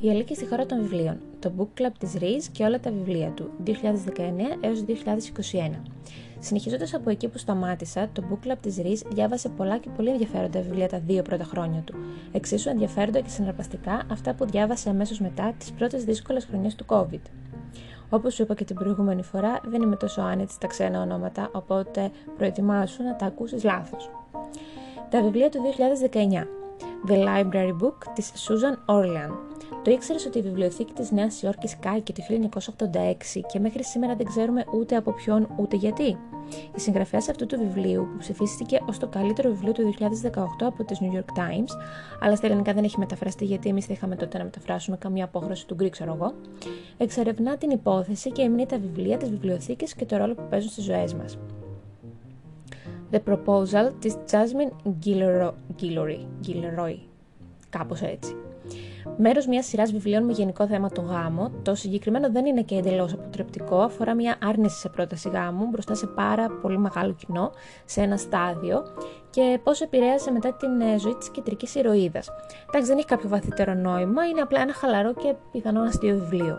Η 0.00 0.10
Αλίκη 0.10 0.34
στη 0.34 0.46
χώρα 0.46 0.66
των 0.66 0.80
βιβλίων, 0.80 1.18
το 1.38 1.52
Book 1.58 1.80
Club 1.80 1.92
της 1.98 2.14
Riz 2.20 2.42
και 2.52 2.64
όλα 2.64 2.80
τα 2.80 2.90
βιβλία 2.90 3.30
του, 3.30 3.50
2019 3.64 3.72
έως 4.60 4.84
2021. 4.84 5.82
Συνεχίζοντα 6.38 6.86
από 6.94 7.10
εκεί 7.10 7.28
που 7.28 7.38
σταμάτησα, 7.38 8.08
το 8.12 8.22
Book 8.30 8.48
Club 8.48 8.56
της 8.60 8.76
Riz 8.82 9.08
διάβασε 9.12 9.48
πολλά 9.48 9.78
και 9.78 9.88
πολύ 9.96 10.08
ενδιαφέροντα 10.08 10.60
βιβλία 10.60 10.88
τα 10.88 10.98
δύο 10.98 11.22
πρώτα 11.22 11.44
χρόνια 11.44 11.80
του. 11.80 11.94
Εξίσου 12.32 12.68
ενδιαφέροντα 12.68 13.20
και 13.20 13.28
συναρπαστικά 13.28 14.02
αυτά 14.10 14.34
που 14.34 14.46
διάβασε 14.46 14.90
αμέσως 14.90 15.20
μετά 15.20 15.54
τις 15.58 15.72
πρώτες 15.72 16.04
δύσκολες 16.04 16.44
χρονιές 16.44 16.74
του 16.74 16.84
COVID. 16.88 17.22
Όπως 18.10 18.34
σου 18.34 18.42
είπα 18.42 18.54
και 18.54 18.64
την 18.64 18.76
προηγούμενη 18.76 19.22
φορά, 19.22 19.60
δεν 19.64 19.82
είμαι 19.82 19.96
τόσο 19.96 20.20
άνετη 20.20 20.52
στα 20.52 20.66
ξένα 20.66 21.02
ονόματα, 21.02 21.50
οπότε 21.52 22.10
προετοιμάσου 22.36 23.02
να 23.02 23.16
τα 23.16 23.26
ακούσεις 23.26 23.64
λάθος. 23.64 24.10
Τα 25.10 25.22
βιβλία 25.22 25.48
του 25.48 25.58
2019 26.12 26.46
The 27.06 27.24
Library 27.26 27.76
Book 27.82 27.96
της 28.14 28.32
Susan 28.48 28.94
Orlean. 28.94 29.57
Το 29.84 29.90
ήξερες 29.90 30.26
ότι 30.26 30.38
η 30.38 30.42
βιβλιοθήκη 30.42 30.92
της 30.92 31.10
Νέας 31.10 31.42
Υόρκης 31.42 31.78
κάηκε 31.78 32.12
το 32.12 32.22
1986 32.28 33.40
και 33.52 33.58
μέχρι 33.58 33.84
σήμερα 33.84 34.14
δεν 34.14 34.26
ξέρουμε 34.26 34.64
ούτε 34.72 34.96
από 34.96 35.12
ποιον 35.12 35.48
ούτε 35.56 35.76
γιατί. 35.76 36.18
Η 36.76 36.80
συγγραφέας 36.80 37.28
αυτού 37.28 37.46
του 37.46 37.58
βιβλίου, 37.58 38.08
που 38.10 38.18
ψηφίστηκε 38.18 38.80
ως 38.88 38.98
το 38.98 39.06
καλύτερο 39.06 39.50
βιβλίο 39.50 39.72
του 39.72 39.94
2018 39.98 40.66
από 40.66 40.84
τις 40.84 40.98
New 41.00 41.16
York 41.16 41.38
Times, 41.38 41.70
αλλά 42.20 42.36
στα 42.36 42.46
ελληνικά 42.46 42.72
δεν 42.72 42.84
έχει 42.84 42.98
μεταφραστεί 42.98 43.44
γιατί 43.44 43.68
εμείς 43.68 43.86
δεν 43.86 43.96
είχαμε 43.96 44.16
τότε 44.16 44.38
να 44.38 44.44
μεταφράσουμε 44.44 44.96
καμία 44.96 45.24
απόχρωση 45.24 45.66
του 45.66 45.76
Greek, 45.80 45.90
ξέρω 45.90 46.14
εγώ, 46.14 46.34
εξερευνά 46.96 47.56
την 47.56 47.70
υπόθεση 47.70 48.32
και 48.32 48.42
εμνεί 48.42 48.66
τα 48.66 48.78
βιβλία, 48.78 49.16
τι 49.16 49.26
βιβλιοθήκε 49.26 49.86
και 49.96 50.04
το 50.04 50.16
ρόλο 50.16 50.34
που 50.34 50.46
παίζουν 50.50 50.70
στις 50.70 50.84
ζωές 50.84 51.14
μας. 51.14 51.38
The 53.10 53.18
Proposal 53.28 53.92
της 53.98 54.16
Jasmine 54.30 54.92
Guillory, 55.04 56.24
Guillory, 56.46 56.98
κάπως 57.70 58.00
έτσι. 58.00 58.36
Μέρος 59.16 59.46
μιας 59.46 59.66
σειράς 59.66 59.92
βιβλίων 59.92 60.24
με 60.24 60.32
γενικό 60.32 60.66
θέμα 60.66 60.88
το 60.88 61.00
γάμο, 61.00 61.50
το 61.62 61.74
συγκεκριμένο 61.74 62.30
δεν 62.30 62.46
είναι 62.46 62.62
και 62.62 62.74
εντελώς 62.74 63.12
αποτρεπτικό, 63.12 63.80
αφορά 63.80 64.14
μια 64.14 64.36
άρνηση 64.42 64.78
σε 64.78 64.88
πρόταση 64.88 65.28
γάμου 65.28 65.66
μπροστά 65.66 65.94
σε 65.94 66.06
πάρα 66.06 66.48
πολύ 66.62 66.78
μεγάλο 66.78 67.12
κοινό, 67.12 67.50
σε 67.84 68.00
ένα 68.00 68.16
στάδιο 68.16 68.82
και 69.30 69.60
πώς 69.62 69.80
επηρέασε 69.80 70.30
μετά 70.30 70.54
την 70.54 70.80
ε, 70.80 70.98
ζωή 70.98 71.14
της 71.14 71.30
κεντρικής 71.30 71.74
ηρωίδας. 71.74 72.28
Εντάξει, 72.68 72.88
δεν 72.88 72.98
έχει 72.98 73.06
κάποιο 73.06 73.28
βαθύτερο 73.28 73.74
νόημα, 73.74 74.26
είναι 74.26 74.40
απλά 74.40 74.60
ένα 74.60 74.72
χαλαρό 74.72 75.14
και 75.14 75.34
πιθανό 75.52 75.82
αστείο 75.82 76.14
βιβλίο. 76.14 76.58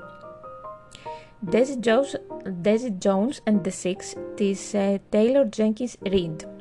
Daisy 1.52 1.78
Jones, 1.86 2.16
Daisy 2.64 2.92
Jones 3.06 3.40
and 3.44 3.62
the 3.64 3.72
Six 3.84 4.18
της 4.36 4.72
uh, 4.74 4.96
Taylor 5.12 5.46
Jenkins 5.58 6.12
Reid. 6.12 6.59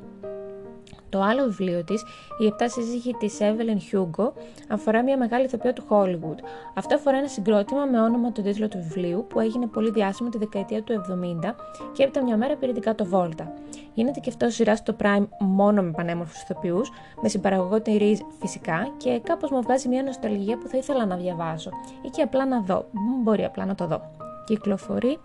Το 1.08 1.22
άλλο 1.22 1.44
βιβλίο 1.44 1.84
της, 1.84 2.04
«Η 2.38 2.46
επτά 2.46 2.68
σύζυγη 2.68 3.14
της 3.14 3.38
Evelyn 3.40 3.94
Hugo, 3.94 4.32
αφορά 4.68 5.02
μια 5.02 5.16
μεγάλη 5.16 5.44
ηθοποιό 5.44 5.72
του 5.72 5.84
Hollywood. 5.88 6.38
Αυτό 6.74 6.94
αφορά 6.94 7.16
ένα 7.16 7.28
συγκρότημα 7.28 7.84
με 7.84 8.00
όνομα 8.00 8.32
τον 8.32 8.44
τίτλο 8.44 8.68
του 8.68 8.78
βιβλίου 8.78 9.26
που 9.28 9.40
έγινε 9.40 9.66
πολύ 9.66 9.90
διάσημο 9.90 10.28
τη 10.28 10.38
δεκαετία 10.38 10.82
του 10.82 11.04
70 11.42 11.54
και 11.92 12.02
έπειτα 12.02 12.22
μια 12.22 12.36
μέρα 12.36 12.56
πήρε 12.56 12.72
την 12.72 12.82
κάτω 12.82 13.04
βόλτα. 13.04 13.52
Γίνεται 13.94 14.20
και 14.20 14.30
αυτό 14.30 14.50
σειρά 14.50 14.76
στο 14.76 14.96
Prime 15.02 15.26
μόνο 15.38 15.82
με 15.82 15.90
πανέμορφους 15.90 16.42
ηθοποιούς, 16.42 16.90
με 17.22 17.28
συμπαραγωγό 17.28 17.80
τη 17.80 17.96
Reese 18.00 18.24
φυσικά 18.40 18.94
και 18.96 19.20
κάπως 19.22 19.50
μου 19.50 19.62
βγάζει 19.62 19.88
μια 19.88 20.02
νοσταλγία 20.02 20.58
που 20.58 20.68
θα 20.68 20.76
ήθελα 20.76 21.06
να 21.06 21.16
διαβάσω 21.16 21.70
ή 22.02 22.08
και 22.08 22.22
απλά 22.22 22.46
να 22.46 22.60
δω. 22.60 22.86
Μπορεί 23.22 23.44
απλά 23.44 23.64
να 23.64 23.74
το 23.74 23.86
δω 23.86 24.00
κυκλοφορεί 24.48 25.18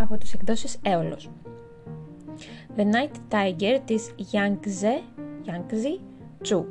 από 0.00 0.16
τις 0.16 0.34
εκδόσεις 0.34 0.78
Έολος. 0.82 1.30
The 2.75 2.85
Night 2.85 3.15
Tiger 3.29 3.79
της 3.85 4.11
Yangtze, 4.31 5.03
Yangtze 5.43 5.99
Chu. 6.41 6.65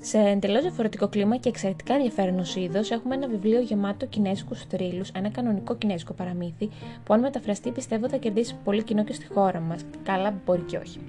Σε 0.00 0.18
εντελώς 0.18 0.62
διαφορετικό 0.62 1.08
κλίμα 1.08 1.36
και 1.36 1.48
εξαιρετικά 1.48 1.94
ενδιαφέρον 1.94 2.38
ως 2.38 2.56
είδος, 2.56 2.90
έχουμε 2.90 3.14
ένα 3.14 3.28
βιβλίο 3.28 3.60
γεμάτο 3.60 4.06
κινέζικου 4.06 4.54
θρύλους, 4.54 5.10
ένα 5.10 5.28
κανονικό 5.28 5.76
κινέζικο 5.76 6.12
παραμύθι, 6.12 6.68
που 7.04 7.14
αν 7.14 7.20
μεταφραστεί 7.20 7.70
πιστεύω 7.70 8.08
θα 8.08 8.16
κερδίσει 8.16 8.56
πολύ 8.64 8.82
κοινό 8.82 9.04
και 9.04 9.12
στη 9.12 9.26
χώρα 9.26 9.60
μας. 9.60 9.84
Καλά, 10.02 10.34
μπορεί 10.44 10.60
και 10.60 10.76
όχι. 10.76 11.00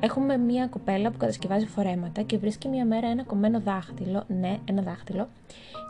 Έχουμε 0.00 0.36
μια 0.36 0.66
κοπέλα 0.66 1.10
που 1.10 1.16
κατασκευάζει 1.18 1.66
φορέματα 1.66 2.22
και 2.22 2.38
βρίσκει 2.38 2.68
μια 2.68 2.84
μέρα 2.84 3.06
ένα 3.08 3.24
κομμένο 3.24 3.60
δάχτυλο, 3.60 4.24
ναι, 4.28 4.58
ένα 4.64 4.82
δάχτυλο, 4.82 5.28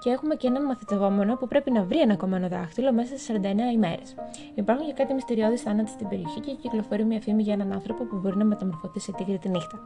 και 0.03 0.11
έχουμε 0.11 0.35
και 0.35 0.47
έναν 0.47 0.65
μαθητευόμενο 0.65 1.37
που 1.37 1.49
πρέπει 1.49 1.71
να 1.71 1.83
βρει 1.83 2.01
ένα 2.01 2.17
κομμένο 2.17 2.49
δάχτυλο 2.49 2.93
μέσα 2.93 3.19
σε 3.19 3.33
49 3.33 3.73
ημέρες. 3.73 4.15
Υπάρχουν 4.55 4.87
και 4.87 4.93
κάτι 4.93 5.15
μυστηριώδεις 5.15 5.63
θάνατοι 5.63 5.91
στην 5.91 6.09
περιοχή 6.09 6.41
και 6.41 6.53
κυκλοφορεί 6.53 7.05
μια 7.05 7.21
φήμη 7.21 7.43
για 7.43 7.53
έναν 7.53 7.73
άνθρωπο 7.73 8.05
που 8.05 8.17
μπορεί 8.17 8.37
να 8.37 8.45
μεταμορφωθεί 8.45 9.01
σε 9.01 9.13
τίγρη 9.13 9.39
τη 9.39 9.49
νύχτα. 9.49 9.81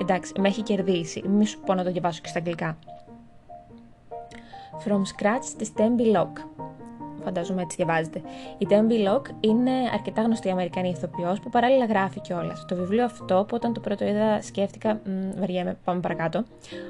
Εντάξει, 0.00 0.32
με 0.40 0.48
έχει 0.48 0.62
κερδίσει, 0.62 1.28
μη 1.28 1.46
σου 1.46 1.60
πω 1.60 1.74
να 1.74 1.84
το 1.84 1.90
διαβάσω 2.00 2.20
και 2.20 2.28
στα 2.28 2.38
αγγλικά. 2.38 2.78
From 4.84 5.00
Scratch 5.00 5.54
τη 5.58 5.70
Tembi 5.76 6.16
Lock 6.16 6.32
φαντάζομαι 7.26 7.62
έτσι 7.62 7.76
διαβάζεται. 7.76 8.20
Η 8.58 8.66
Debbie 8.70 9.00
Locke 9.08 9.30
είναι 9.40 9.70
αρκετά 9.92 10.22
γνωστή 10.22 10.50
Αμερικανή 10.50 10.88
ηθοποιός 10.88 11.40
που 11.40 11.50
παράλληλα 11.50 11.84
γράφει 11.84 12.20
κιόλας. 12.20 12.64
Το 12.68 12.74
βιβλίο 12.74 13.04
αυτό, 13.04 13.44
που 13.48 13.54
όταν 13.54 13.72
το 13.72 13.80
πρώτο 13.80 14.04
είδα, 14.04 14.42
σκέφτηκα, 14.42 14.94
μ, 14.94 15.38
βαριέμαι, 15.38 15.76
πάμε 15.84 16.00
παρακάτω, 16.00 16.44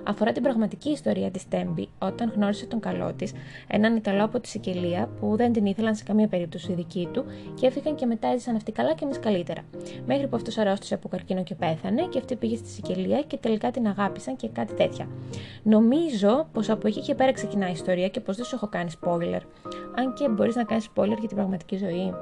αφορά 0.05 0.33
την 0.33 0.43
πραγματική 0.43 0.91
ιστορία 0.91 1.31
της 1.31 1.49
Τέμπι 1.49 1.89
όταν 1.99 2.33
γνώρισε 2.35 2.67
τον 2.67 2.81
καλό 2.81 3.13
της, 3.13 3.33
έναν 3.69 3.97
Ιταλό 3.97 4.25
από 4.25 4.41
τη 4.41 4.49
Σικελία 4.49 5.09
που 5.21 5.37
δεν 5.37 5.53
την 5.53 5.67
ήθελαν 5.67 5.95
σε 5.95 6.05
καμία 6.05 6.29
περίπτωση 6.29 6.73
δική 6.73 7.09
του 7.13 7.25
και 7.55 7.67
έφυγαν 7.67 7.95
και 7.95 8.07
μετά 8.07 8.29
έζησαν 8.29 8.57
αυτοί 8.57 8.73
καλά 8.73 8.95
και 8.95 9.05
εμείς 9.05 9.19
καλύτερα. 9.19 9.63
Μέχρι 10.07 10.27
που 10.27 10.37
αυτός 10.37 10.59
αρρώστησε 10.59 10.95
από 10.95 11.09
καρκίνο 11.09 11.43
και 11.43 11.55
πέθανε 11.55 12.03
και 12.03 12.19
αυτή 12.19 12.37
πήγε 12.37 12.57
στη 12.57 12.69
Σικελία 12.69 13.23
και 13.23 13.37
τελικά 13.37 13.71
την 13.71 13.87
αγάπησαν 13.87 14.37
και 14.37 14.49
κάτι 14.49 14.75
τέτοια. 14.75 15.09
Νομίζω 15.63 16.47
πως 16.53 16.71
από 16.71 16.89
εκεί 16.89 17.01
και 17.01 17.15
πέρα 17.15 17.33
ξεκινάει 17.33 17.71
η 17.71 17.73
ιστορία 17.73 18.09
και 18.09 18.21
πως 18.21 18.37
δεν 18.37 18.45
σου 18.45 18.55
έχω 18.55 18.69
κάνει 18.69 18.91
spoiler. 19.01 19.41
Αν 19.99 20.15
και 20.15 20.26
μπορείς 20.29 20.55
να 20.57 20.65
κάνεις 20.65 20.89
spoiler 20.95 21.19
για 21.19 21.29
την 21.29 21.37
πραγματική 21.37 21.77
ζωή. 21.77 22.15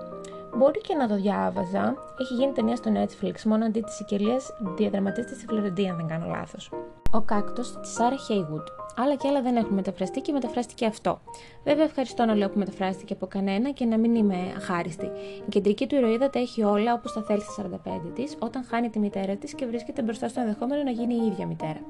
Μπορεί 0.56 0.80
και 0.80 0.94
να 0.94 1.08
το 1.08 1.14
διάβαζα. 1.14 1.94
Έχει 2.20 2.34
γίνει 2.34 2.52
ταινία 2.52 2.76
στο 2.76 2.90
Netflix, 2.94 3.42
μόνο 3.44 3.64
αντί 3.64 3.80
τη 3.80 3.92
Σικελία 3.92 4.40
διαδραματίζεται 4.76 5.34
στη 5.34 5.46
Φλωρεντία, 5.46 5.90
αν 5.90 5.96
δεν 5.96 6.06
κάνω 6.06 6.26
λάθος. 6.26 6.70
Ο 7.12 7.20
κάκτος 7.20 7.80
της 7.80 7.92
Σάρα 7.92 8.16
Χέιγουτ. 8.16 8.68
Άλλα 8.96 9.14
και 9.14 9.28
άλλα 9.28 9.42
δεν 9.42 9.56
έχουν 9.56 9.74
μεταφραστεί 9.74 10.20
και 10.20 10.32
μεταφράστηκε 10.32 10.86
αυτό. 10.86 11.20
Βέβαια, 11.64 11.84
ευχαριστώ 11.84 12.24
να 12.24 12.34
λέω 12.34 12.48
που 12.48 12.58
μεταφράστηκε 12.58 13.12
από 13.12 13.26
κανένα 13.26 13.70
και 13.70 13.84
να 13.84 13.98
μην 13.98 14.14
είμαι 14.14 14.36
αχάριστη. 14.56 15.04
Η 15.46 15.48
κεντρική 15.48 15.86
του 15.86 15.94
ηρωίδα 15.94 16.30
τα 16.30 16.38
έχει 16.38 16.62
όλα 16.62 16.94
όπως 16.94 17.12
τα 17.12 17.22
θέλει 17.22 17.40
στα 17.40 17.52
45 17.86 18.10
της, 18.14 18.36
όταν 18.38 18.64
χάνει 18.64 18.90
τη 18.90 18.98
μητέρα 18.98 19.36
της 19.36 19.54
και 19.54 19.66
βρίσκεται 19.66 20.02
μπροστά 20.02 20.28
στο 20.28 20.40
ενδεχόμενο 20.40 20.82
να 20.82 20.90
γίνει 20.90 21.14
η 21.14 21.26
ίδια 21.26 21.46
μητέρα. 21.46 21.80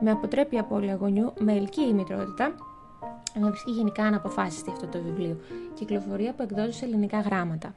Με 0.00 0.10
αποτρέπει 0.10 0.58
απώλεια 0.58 0.94
γονιού, 0.94 1.32
με 1.38 1.52
ελκύει 1.52 1.86
η 1.90 1.94
μητρότητα, 1.94 2.54
με 3.40 3.48
βρίσκει 3.48 3.70
γενικά 3.70 4.04
αναποφάσιστη 4.04 4.70
αυτό 4.70 4.86
το 4.86 5.02
βιβλίο. 5.02 5.36
Κυκλοφορεί 5.74 6.26
από 6.26 6.42
εκδόσεις 6.42 6.76
σε 6.76 6.84
ελληνικά 6.84 7.20
γράμματα. 7.20 7.74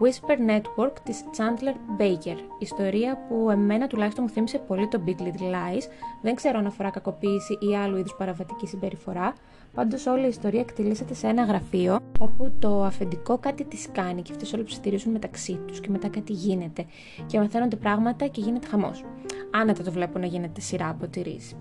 Whisper 0.00 0.50
Network 0.50 0.92
της 1.04 1.24
Chandler 1.36 2.00
Baker. 2.00 2.36
Ιστορία 2.58 3.18
που 3.28 3.50
εμένα 3.50 3.86
τουλάχιστον 3.86 4.24
μου 4.24 4.30
θύμισε 4.30 4.58
πολύ 4.58 4.88
το 4.88 5.00
Big 5.06 5.22
Little 5.22 5.52
Lies. 5.52 5.82
Δεν 6.22 6.34
ξέρω 6.34 6.58
αν 6.58 6.66
αφορά 6.66 6.90
κακοποίηση 6.90 7.58
ή 7.60 7.76
άλλου 7.76 7.96
είδους 7.96 8.14
παραβατική 8.18 8.66
συμπεριφορά. 8.66 9.34
Πάντως 9.74 10.06
όλη 10.06 10.24
η 10.24 10.28
ιστορία 10.28 10.60
εκτελήσεται 10.60 11.14
σε 11.14 11.26
ένα 11.26 11.44
γραφείο 11.44 11.98
όπου 12.18 12.52
το 12.58 12.82
αφεντικό 12.82 13.38
κάτι 13.38 13.64
τη 13.64 13.76
κάνει 13.92 14.22
και 14.22 14.32
αυτές 14.32 14.52
όλοι 14.52 14.62
ψιθυρίζουν 14.62 15.12
μεταξύ 15.12 15.60
τους 15.66 15.80
και 15.80 15.90
μετά 15.90 16.08
κάτι 16.08 16.32
γίνεται 16.32 16.86
και 17.26 17.38
μαθαίνονται 17.38 17.76
πράγματα 17.76 18.26
και 18.26 18.40
γίνεται 18.40 18.66
χαμός. 18.66 19.04
Άνετα 19.50 19.82
το 19.82 19.90
βλέπω 19.90 20.18
να 20.18 20.26
γίνεται 20.26 20.60
σειρά 20.60 20.88
από 20.88 21.06
τη 21.08 21.22
ρίση. 21.22 21.56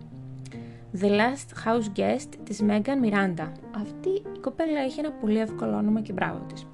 The 1.02 1.10
Last 1.10 1.66
House 1.66 2.00
Guest 2.00 2.30
της 2.44 2.62
Megan 2.68 3.06
Miranda. 3.06 3.52
Αυτή 3.82 4.10
η 4.10 4.40
κοπέλα 4.42 4.80
έχει 4.80 5.00
ένα 5.00 5.12
πολύ 5.12 5.40
εύκολο 5.40 5.76
όνομα 5.76 6.02
και 6.02 6.14
μπράβο 6.14 6.46
της. 6.54 6.68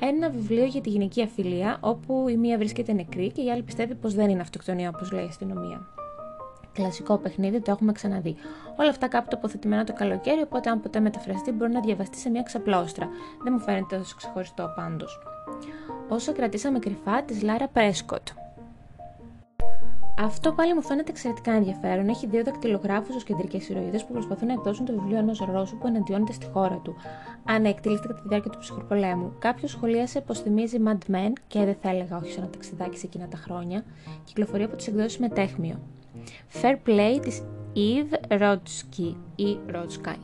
Ένα 0.00 0.30
βιβλίο 0.30 0.64
για 0.64 0.80
τη 0.80 0.88
γυναική 0.90 1.22
αφιλία, 1.22 1.76
όπου 1.80 2.28
η 2.28 2.36
μία 2.36 2.58
βρίσκεται 2.58 2.92
νεκρή 2.92 3.32
και 3.32 3.42
η 3.42 3.50
άλλη 3.50 3.62
πιστεύει 3.62 3.94
πως 3.94 4.14
δεν 4.14 4.30
είναι 4.30 4.40
αυτοκτονία 4.40 4.88
όπως 4.88 5.12
λέει 5.12 5.24
η 5.24 5.26
αστυνομία. 5.26 5.86
Κλασικό 6.72 7.16
παιχνίδι, 7.16 7.60
το 7.60 7.70
έχουμε 7.70 7.92
ξαναδεί. 7.92 8.36
Όλα 8.76 8.88
αυτά 8.88 9.08
κάπου 9.08 9.28
τοποθετημένα 9.30 9.84
το 9.84 9.92
καλοκαίρι, 9.92 10.40
οπότε 10.42 10.70
αν 10.70 10.80
ποτέ 10.80 11.00
μεταφραστεί 11.00 11.52
μπορεί 11.52 11.72
να 11.72 11.80
διαβαστεί 11.80 12.18
σε 12.18 12.30
μια 12.30 12.42
ξαπλώστρα. 12.42 13.08
Δεν 13.42 13.52
μου 13.52 13.60
φαίνεται 13.60 13.96
τόσο 13.96 14.14
ξεχωριστό 14.16 14.72
πάντως. 14.76 15.18
Όσο 16.08 16.32
κρατήσαμε 16.32 16.78
κρυφά 16.78 17.22
της 17.22 17.42
Λάρα 17.42 17.68
Πρέσκοτ. 17.68 18.28
Αυτό 20.18 20.52
πάλι 20.52 20.74
μου 20.74 20.82
φαίνεται 20.82 21.10
εξαιρετικά 21.10 21.52
ενδιαφέρον. 21.52 22.08
Έχει 22.08 22.26
δύο 22.26 22.44
δακτυλογράφους 22.44 23.16
ως 23.16 23.24
κεντρικές 23.24 23.68
ηρωίδες 23.68 24.04
που 24.04 24.12
προσπαθούν 24.12 24.46
να 24.46 24.52
εκδώσουν 24.52 24.84
το 24.84 24.92
βιβλίο 24.92 25.18
ενός 25.18 25.38
Ρώσου 25.52 25.78
που 25.78 25.86
εναντιώνεται 25.86 26.32
στη 26.32 26.46
χώρα 26.46 26.80
του. 26.84 26.94
Αν 27.44 27.64
εκτελείται 27.64 28.06
κατά 28.06 28.20
τη 28.20 28.28
διάρκεια 28.28 28.50
του 28.50 28.58
ψυχροπολέμου. 28.58 29.32
Κάποιος 29.38 29.70
σχολίασε 29.70 30.20
πως 30.20 30.40
θυμίζει 30.40 30.78
Mad 30.86 31.14
Men 31.14 31.32
και 31.46 31.64
δεν 31.64 31.76
θα 31.82 31.88
έλεγα 31.90 32.16
όχι 32.16 32.32
σε 32.32 32.38
ένα 32.38 32.48
ταξιδάκι 32.48 32.98
σε 32.98 33.06
εκείνα 33.06 33.28
τα 33.28 33.36
χρόνια. 33.36 33.84
Κυκλοφορεί 34.24 34.62
από 34.62 34.76
τις 34.76 34.86
εκδόσεις 34.86 35.18
Μετέχμιο. 35.18 35.78
Fair 36.62 36.76
Play 36.86 37.18
της 37.22 37.42
Eve 37.76 38.38
Rodsky 38.40 39.14
ή 39.36 39.58
Rodsky. 39.72 40.16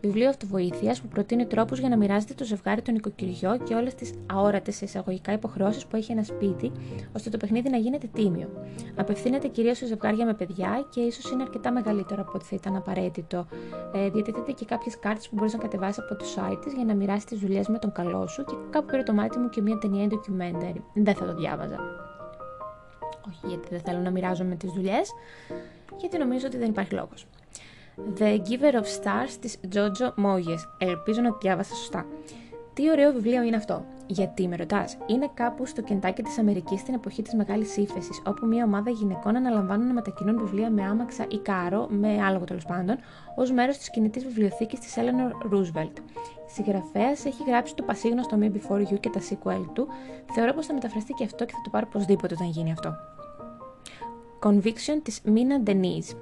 Βιβλίο 0.00 0.28
αυτοβοήθειας 0.28 1.00
που 1.00 1.08
προτείνει 1.08 1.46
τρόπους 1.46 1.78
για 1.78 1.88
να 1.88 1.96
μοιράζεται 1.96 2.34
το 2.34 2.44
ζευγάρι 2.44 2.82
το 2.82 2.90
νοικοκυριό 2.90 3.58
και 3.64 3.74
όλες 3.74 3.94
τις 3.94 4.12
αόρατες 4.26 4.80
εισαγωγικά 4.80 5.32
υποχρεώσεις 5.32 5.86
που 5.86 5.96
έχει 5.96 6.12
ένα 6.12 6.22
σπίτι, 6.22 6.72
ώστε 7.16 7.30
το 7.30 7.36
παιχνίδι 7.36 7.70
να 7.70 7.76
γίνεται 7.76 8.06
τίμιο. 8.12 8.48
Απευθύνεται 8.94 9.48
κυρίως 9.48 9.76
σε 9.76 9.86
ζευγάρια 9.86 10.24
με 10.24 10.34
παιδιά 10.34 10.86
και 10.90 11.00
ίσως 11.00 11.30
είναι 11.30 11.42
αρκετά 11.42 11.72
μεγαλύτερο 11.72 12.22
από 12.22 12.32
ό,τι 12.34 12.44
θα 12.44 12.56
ήταν 12.56 12.76
απαραίτητο. 12.76 13.46
Ε, 13.94 14.10
διατίθεται 14.10 14.52
και 14.52 14.64
κάποιες 14.64 14.98
κάρτες 14.98 15.28
που 15.28 15.34
μπορείς 15.34 15.52
να 15.52 15.58
κατεβάσεις 15.58 15.98
από 15.98 16.16
το 16.16 16.24
site 16.36 16.58
της 16.64 16.72
για 16.72 16.84
να 16.84 16.94
μοιράσεις 16.94 17.24
τις 17.24 17.38
δουλειές 17.38 17.68
με 17.68 17.78
τον 17.78 17.92
καλό 17.92 18.26
σου 18.26 18.44
και 18.44 18.54
κάπου 18.70 18.86
πήρε 18.86 19.02
το 19.02 19.12
μάτι 19.12 19.38
μου 19.38 19.48
και 19.48 19.60
μια 19.60 19.78
ταινία 19.78 20.08
documentary. 20.10 20.80
Δεν 20.94 21.14
θα 21.14 21.26
το 21.26 21.34
διάβαζα. 21.34 22.05
Όχι 23.28 23.46
γιατί 23.46 23.68
δεν 23.70 23.80
θέλω 23.80 23.98
να 23.98 24.10
μοιράζομαι 24.10 24.54
τις 24.54 24.70
δουλειές, 24.70 25.12
γιατί 25.96 26.18
νομίζω 26.18 26.46
ότι 26.46 26.56
δεν 26.56 26.68
υπάρχει 26.68 26.94
λόγος. 26.94 27.26
The 28.18 28.38
Giver 28.38 28.74
of 28.74 28.86
Stars 29.02 29.36
της 29.40 29.58
Jojo 29.72 30.24
Moyes. 30.24 30.62
Ελπίζω 30.78 31.20
να 31.20 31.30
διάβασα 31.40 31.74
σωστά. 31.74 32.06
Τι 32.74 32.90
ωραίο 32.90 33.12
βιβλίο 33.12 33.42
είναι 33.42 33.56
αυτό. 33.56 33.84
Γιατί 34.06 34.48
με 34.48 34.56
ρωτάς, 34.56 34.96
είναι 35.06 35.30
κάπου 35.34 35.66
στο 35.66 35.82
κεντάκι 35.82 36.22
της 36.22 36.38
Αμερικής 36.38 36.80
στην 36.80 36.94
εποχή 36.94 37.22
της 37.22 37.34
μεγάλης 37.34 37.76
ύφεσης, 37.76 38.22
όπου 38.26 38.46
μια 38.46 38.64
ομάδα 38.64 38.90
γυναικών 38.90 39.36
αναλαμβάνουν 39.36 39.86
να 39.86 39.92
μετακινούν 39.92 40.38
βιβλία 40.38 40.70
με 40.70 40.82
άμαξα 40.82 41.26
ή 41.28 41.38
κάρο, 41.38 41.86
με 41.90 42.22
άλογο 42.22 42.44
τέλος 42.44 42.64
πάντων, 42.64 42.96
ως 43.36 43.52
μέρος 43.52 43.78
της 43.78 43.90
κινητής 43.90 44.24
βιβλιοθήκης 44.24 44.78
της 44.80 44.94
Eleanor 44.96 45.52
Roosevelt. 45.54 45.98
Η 46.46 46.50
συγγραφέας 46.52 47.24
έχει 47.24 47.42
γράψει 47.46 47.74
το 47.74 47.82
πασίγνωστο 47.82 48.38
Me 48.40 48.44
Before 48.44 48.92
You 48.92 49.00
και 49.00 49.10
τα 49.10 49.20
sequel 49.20 49.64
του. 49.72 49.88
Θεωρώ 50.34 50.52
πως 50.52 50.66
θα 50.66 50.72
μεταφραστεί 50.72 51.12
και 51.12 51.24
αυτό 51.24 51.44
και 51.44 51.52
θα 51.52 51.60
το 51.64 51.70
πάρω 51.70 51.86
οπωσδήποτε 51.88 52.34
όταν 52.34 52.48
γίνει 52.50 52.72
αυτό. 52.72 52.94
Conviction 54.46 55.00
της 55.02 55.20
Mina 55.24 55.68
Denise. 55.68 56.16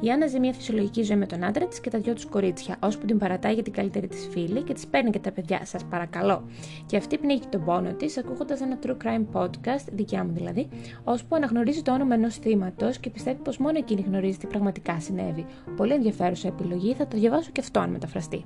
Η 0.00 0.10
Άννα 0.10 0.26
ζει 0.26 0.40
μια 0.40 0.52
φυσιολογική 0.52 1.02
ζωή 1.02 1.16
με 1.16 1.26
τον 1.26 1.44
άντρα 1.44 1.66
της 1.66 1.80
και 1.80 1.90
τα 1.90 1.98
δυο 1.98 2.14
τους 2.14 2.26
κορίτσια, 2.26 2.76
ώσπου 2.80 3.06
την 3.06 3.18
παρατάει 3.18 3.54
για 3.54 3.62
την 3.62 3.72
καλύτερη 3.72 4.06
της 4.06 4.28
φίλη 4.30 4.62
και 4.62 4.72
της 4.72 4.86
παίρνει 4.86 5.10
και 5.10 5.18
τα 5.18 5.32
παιδιά, 5.32 5.60
σας 5.64 5.84
παρακαλώ. 5.84 6.44
Και 6.86 6.96
αυτή 6.96 7.18
πνίγει 7.18 7.46
τον 7.50 7.64
πόνο 7.64 7.92
της, 7.92 8.18
ακούγοντας 8.18 8.60
ένα 8.60 8.78
true 8.82 8.96
crime 9.04 9.24
podcast, 9.32 9.86
δικιά 9.92 10.24
μου 10.24 10.32
δηλαδή, 10.32 10.68
ώσπου 11.04 11.36
αναγνωρίζει 11.36 11.82
το 11.82 11.92
όνομα 11.92 12.14
ενός 12.14 12.36
θύματος 12.36 12.98
και 12.98 13.10
πιστεύει 13.10 13.40
πως 13.42 13.58
μόνο 13.58 13.78
εκείνη 13.78 14.00
γνωρίζει 14.00 14.38
τι 14.38 14.46
πραγματικά 14.46 15.00
συνέβη. 15.00 15.46
Πολύ 15.76 15.92
ενδιαφέρουσα 15.92 16.48
επιλογή, 16.48 16.94
θα 16.94 17.06
το 17.06 17.16
διαβάσω 17.16 17.50
και 17.50 17.60
αυτό 17.60 17.80
αν 17.80 17.90
μεταφραστεί. 17.90 18.44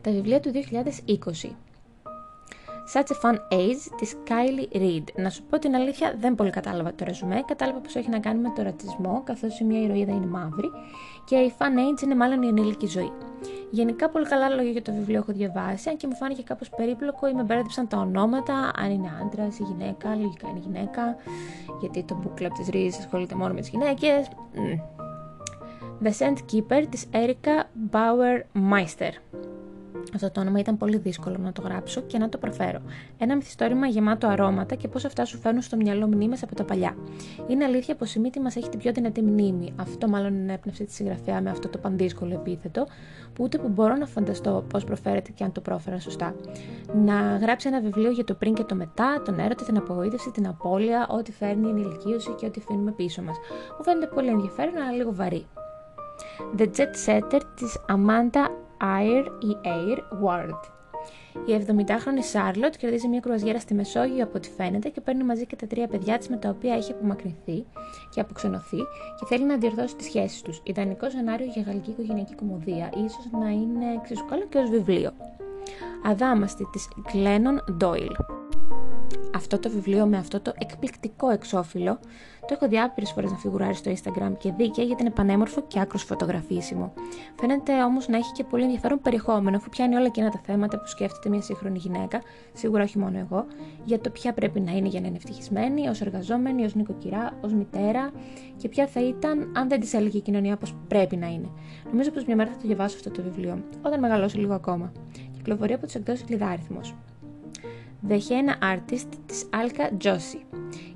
Τα 0.00 0.10
βιβλία 0.10 0.40
του 0.40 0.50
2020. 0.50 1.48
Such 2.94 3.00
a 3.00 3.30
Fun 3.30 3.34
Age 3.34 3.82
τη 3.96 4.10
Kylie 4.28 4.76
Reid. 4.76 5.04
Να 5.14 5.30
σου 5.30 5.42
πω 5.42 5.58
την 5.58 5.74
αλήθεια, 5.74 6.14
δεν 6.20 6.34
πολύ 6.34 6.50
κατάλαβα 6.50 6.94
το 6.94 7.04
ρεζουμέ. 7.04 7.42
Κατάλαβα 7.46 7.78
πως 7.78 7.94
έχει 7.94 8.08
να 8.08 8.18
κάνει 8.18 8.40
με 8.40 8.52
το 8.56 8.62
ρατσισμό, 8.62 9.22
καθώς 9.24 9.60
η 9.60 9.64
μία 9.64 9.80
ηρωίδα 9.80 10.12
είναι 10.12 10.26
μαύρη 10.26 10.70
και 11.24 11.36
η 11.36 11.52
Fun 11.58 11.64
Age 11.64 12.02
είναι 12.02 12.14
μάλλον 12.14 12.42
η 12.42 12.46
ενήλικη 12.46 12.86
ζωή. 12.86 13.12
Γενικά, 13.70 14.08
πολύ 14.08 14.26
καλά 14.26 14.48
λόγια 14.48 14.70
για 14.70 14.82
το 14.82 14.92
βιβλίο 14.92 15.18
έχω 15.18 15.32
διαβάσει, 15.32 15.88
αν 15.88 15.96
και 15.96 16.06
μου 16.06 16.14
φάνηκε 16.14 16.42
κάπως 16.42 16.70
περίπλοκο 16.70 17.28
ή 17.28 17.32
με 17.32 17.42
μπέρδεψαν 17.42 17.88
τα 17.88 17.96
ονόματα, 17.96 18.70
αν 18.76 18.90
είναι 18.90 19.10
άντρας 19.22 19.58
ή 19.58 19.62
γυναίκα, 19.62 20.14
λογικά 20.14 20.48
είναι 20.48 20.58
γυναίκα, 20.58 21.16
γιατί 21.80 22.02
το 22.02 22.22
book 22.22 22.42
club 22.42 22.50
της 22.56 22.68
Reid 22.72 22.98
ασχολείται 22.98 23.34
μόνο 23.34 23.54
με 23.54 23.60
τις 23.60 23.68
γυναίκες. 23.68 24.28
The 26.02 26.12
Sand 26.18 26.36
Keeper 26.52 26.84
της 26.90 27.06
Erika 27.12 27.64
Bauer 27.90 28.42
Meister. 28.72 29.12
Αυτό 30.14 30.30
το 30.30 30.40
όνομα 30.40 30.58
ήταν 30.58 30.76
πολύ 30.76 30.96
δύσκολο 30.96 31.36
να 31.38 31.52
το 31.52 31.62
γράψω 31.62 32.00
και 32.00 32.18
να 32.18 32.28
το 32.28 32.38
προφέρω. 32.38 32.80
Ένα 33.18 33.36
μυθιστόρημα 33.36 33.86
γεμάτο 33.86 34.26
αρώματα 34.26 34.74
και 34.74 34.88
πώς 34.88 35.04
αυτά 35.04 35.24
σου 35.24 35.38
φέρνουν 35.38 35.62
στο 35.62 35.76
μυαλό 35.76 36.06
μνήμες 36.06 36.42
από 36.42 36.54
τα 36.54 36.64
παλιά. 36.64 36.96
Είναι 37.46 37.64
αλήθεια 37.64 37.94
πως 37.94 38.14
η 38.14 38.20
μύτη 38.20 38.40
μας 38.40 38.56
έχει 38.56 38.68
την 38.68 38.78
πιο 38.78 38.92
δυνατή 38.92 39.22
μνήμη. 39.22 39.72
Αυτό 39.76 40.08
μάλλον 40.08 40.34
είναι 40.34 40.52
έπνευση 40.52 40.84
της 40.84 40.94
συγγραφέα 40.94 41.40
με 41.40 41.50
αυτό 41.50 41.68
το 41.68 41.78
πανδύσκολο 41.78 42.34
επίθετο, 42.34 42.86
που 43.32 43.44
ούτε 43.44 43.58
που 43.58 43.68
μπορώ 43.68 43.96
να 43.96 44.06
φανταστώ 44.06 44.64
πώς 44.72 44.84
προφέρεται 44.84 45.30
και 45.30 45.44
αν 45.44 45.52
το 45.52 45.60
πρόφερα 45.60 46.00
σωστά. 46.00 46.34
Να 47.04 47.36
γράψει 47.36 47.68
ένα 47.68 47.80
βιβλίο 47.80 48.10
για 48.10 48.24
το 48.24 48.34
πριν 48.34 48.54
και 48.54 48.64
το 48.64 48.74
μετά, 48.74 49.22
τον 49.24 49.38
έρωτα, 49.38 49.64
την 49.64 49.76
απογοήτευση, 49.76 50.30
την 50.30 50.46
απώλεια, 50.46 51.06
ό,τι 51.10 51.32
φέρνει 51.32 51.66
η 51.66 51.70
ενηλικίωση 51.70 52.30
και 52.30 52.46
ό,τι 52.46 52.60
αφήνουμε 52.64 52.92
πίσω 52.92 53.22
μας. 53.22 53.36
Μου 53.78 53.84
φαίνεται 53.84 54.06
πολύ 54.06 54.28
ενδιαφέρον, 54.28 54.76
αλλά 54.76 54.92
λίγο 54.92 55.14
βαρύ. 55.14 55.46
The 56.56 56.66
Jet 56.76 56.94
Setter 57.06 57.40
της 57.54 57.78
Amanda 57.88 58.67
Air 58.80 59.24
ή 59.40 59.56
Air 59.64 59.98
Ward. 60.24 60.60
Η 61.46 61.64
70χρονη 61.66 62.22
Σάρλοτ 62.22 62.74
κερδίζει 62.76 63.08
μια 63.08 63.20
κρουαζιέρα 63.20 63.60
στη 63.60 63.74
Μεσόγειο 63.74 64.24
από 64.24 64.32
ό,τι 64.36 64.48
φαίνεται 64.50 64.88
και 64.88 65.00
παίρνει 65.00 65.24
μαζί 65.24 65.46
και 65.46 65.56
τα 65.56 65.66
τρία 65.66 65.88
παιδιά 65.88 66.18
της 66.18 66.28
με 66.28 66.36
τα 66.36 66.48
οποία 66.48 66.74
έχει 66.74 66.92
απομακρυνθεί 66.92 67.66
και 68.10 68.20
αποξενωθεί 68.20 68.76
και 69.18 69.26
θέλει 69.28 69.44
να 69.44 69.56
διορθώσει 69.56 69.96
τις 69.96 70.06
σχέσεις 70.06 70.42
τους. 70.42 70.60
Ιδανικό 70.64 71.10
σενάριο 71.10 71.46
για 71.46 71.62
γαλλική 71.62 71.90
οικογενειακή 71.90 72.34
κομμωδία, 72.34 72.90
ίσως 72.96 73.28
να 73.40 73.48
είναι 73.48 73.94
εξίσου 74.00 74.24
καλό 74.24 74.46
και 74.48 74.58
ως 74.58 74.70
βιβλίο. 74.70 75.10
Αδάμαστη 76.04 76.68
της 76.72 76.88
Glennon 77.12 77.84
Doyle 77.84 78.16
αυτό 79.38 79.58
το 79.58 79.70
βιβλίο 79.70 80.06
με 80.06 80.16
αυτό 80.16 80.40
το 80.40 80.52
εκπληκτικό 80.58 81.30
εξώφυλλο 81.30 81.98
το 82.48 82.54
έχω 82.54 82.68
δει 82.68 82.78
άπειρες 82.78 83.10
φορές 83.12 83.30
να 83.30 83.36
φιγουράρει 83.36 83.74
στο 83.74 83.90
Instagram 83.90 84.32
και 84.38 84.52
δίκαια 84.52 84.84
γιατί 84.84 85.02
είναι 85.02 85.10
πανέμορφο 85.10 85.64
και 85.68 85.80
άκρος 85.80 86.02
φωτογραφίσιμο. 86.02 86.92
Φαίνεται 87.40 87.82
όμως 87.84 88.08
να 88.08 88.16
έχει 88.16 88.32
και 88.32 88.44
πολύ 88.44 88.62
ενδιαφέρον 88.62 89.00
περιεχόμενο, 89.00 89.56
αφού 89.56 89.68
πιάνει 89.68 89.94
όλα 89.94 90.06
εκείνα 90.06 90.30
τα 90.30 90.40
θέματα 90.44 90.78
που 90.78 90.86
σκέφτεται 90.86 91.28
μια 91.28 91.42
σύγχρονη 91.42 91.78
γυναίκα, 91.78 92.22
σίγουρα 92.52 92.82
όχι 92.82 92.98
μόνο 92.98 93.18
εγώ, 93.18 93.46
για 93.84 94.00
το 94.00 94.10
ποια 94.10 94.32
πρέπει 94.32 94.60
να 94.60 94.72
είναι 94.72 94.88
για 94.88 95.00
να 95.00 95.06
είναι 95.06 95.16
ευτυχισμένη, 95.16 95.88
ως 95.88 96.00
εργαζόμενη, 96.00 96.64
ως 96.64 96.74
νοικοκυρά, 96.74 97.38
ως 97.40 97.52
μητέρα 97.52 98.10
και 98.56 98.68
ποια 98.68 98.86
θα 98.86 99.00
ήταν 99.00 99.52
αν 99.56 99.68
δεν 99.68 99.80
της 99.80 99.94
έλεγε 99.94 100.18
η 100.18 100.20
κοινωνία 100.20 100.56
πω 100.56 100.68
πρέπει 100.88 101.16
να 101.16 101.26
είναι. 101.26 101.48
Νομίζω 101.90 102.10
πως 102.10 102.24
μια 102.24 102.36
μέρα 102.36 102.50
θα 102.50 102.56
το 102.56 102.66
διαβάσω 102.66 102.96
αυτό 102.96 103.10
το 103.10 103.22
βιβλίο, 103.22 103.64
όταν 103.82 104.00
μεγαλώσω 104.00 104.38
λίγο 104.38 104.54
ακόμα. 104.54 104.92
Κυκλοφορεί 105.32 105.72
από 105.72 105.86
του 105.86 105.92
εκδόσεις 105.96 106.28
Λιδάριθμο. 106.28 106.80
The 108.06 108.18
Henna 108.28 108.58
Artist 108.62 109.08
της 109.26 109.48
Alka 109.52 110.04
Joshi. 110.04 110.40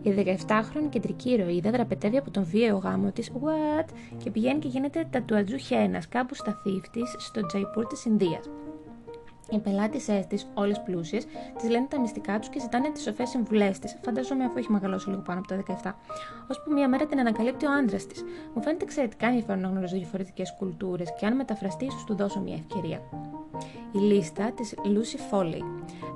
Η 0.03 0.15
17χρονη 0.17 0.89
κεντρική 0.89 1.31
ηρωίδα 1.31 1.71
δραπετεύει 1.71 2.17
από 2.17 2.31
τον 2.31 2.45
βίαιο 2.45 2.77
γάμο 2.77 3.13
της 3.13 3.31
What? 3.35 3.89
και 4.17 4.31
πηγαίνει 4.31 4.59
και 4.59 4.69
γίνεται 4.69 5.09
τατουατζού 5.11 5.57
χένας 5.57 6.09
κάπου 6.09 6.35
στα 6.35 6.61
θύφ 6.63 6.89
της 6.91 7.15
στο 7.19 7.47
Τζαϊπούρ 7.47 7.87
της 7.87 8.05
Ινδίας. 8.05 8.51
Οι 9.51 9.59
πελάτησε 9.59 10.27
της, 10.29 10.47
όλες 10.55 10.81
πλούσιες, 10.81 11.27
τη 11.59 11.69
λένε 11.69 11.87
τα 11.91 12.01
μυστικά 12.01 12.39
τους 12.39 12.49
και 12.49 12.61
ζητάνε 12.61 12.91
τις 12.91 13.03
σοφές 13.03 13.29
συμβουλές 13.29 13.79
της. 13.79 13.97
Φαντάζομαι 14.05 14.45
αφού 14.45 14.59
έχει 14.59 14.73
μεγαλώσει 14.73 15.09
λίγο 15.09 15.21
πάνω 15.21 15.39
από 15.39 15.49
τα 15.49 15.57
17. 15.57 15.95
Ώσπου 16.51 16.73
μία 16.73 16.89
μέρα 16.89 17.07
την 17.07 17.19
ανακαλύπτει 17.21 17.67
ο 17.67 17.73
άντρα 17.73 17.97
της. 17.97 18.25
Μου 18.55 18.63
φαίνεται 18.63 18.85
εξαιρετικά 18.85 19.27
ενδιαφέρον 19.27 19.61
να 19.61 19.69
γνωρίζω 19.69 19.97
διαφορετικές 19.97 20.55
κουλτούρες 20.59 21.09
και 21.19 21.27
αν 21.27 21.37
μεταφραστεί, 21.37 21.85
ίσως 21.85 22.05
του 22.05 22.15
δώσω 22.15 22.41
μια 22.41 22.55
ευκαιρία. 22.55 23.01
Η 23.93 23.99
λίστα 23.99 24.53
της 24.53 24.75
Lucy 24.85 25.35
Foley. 25.35 25.63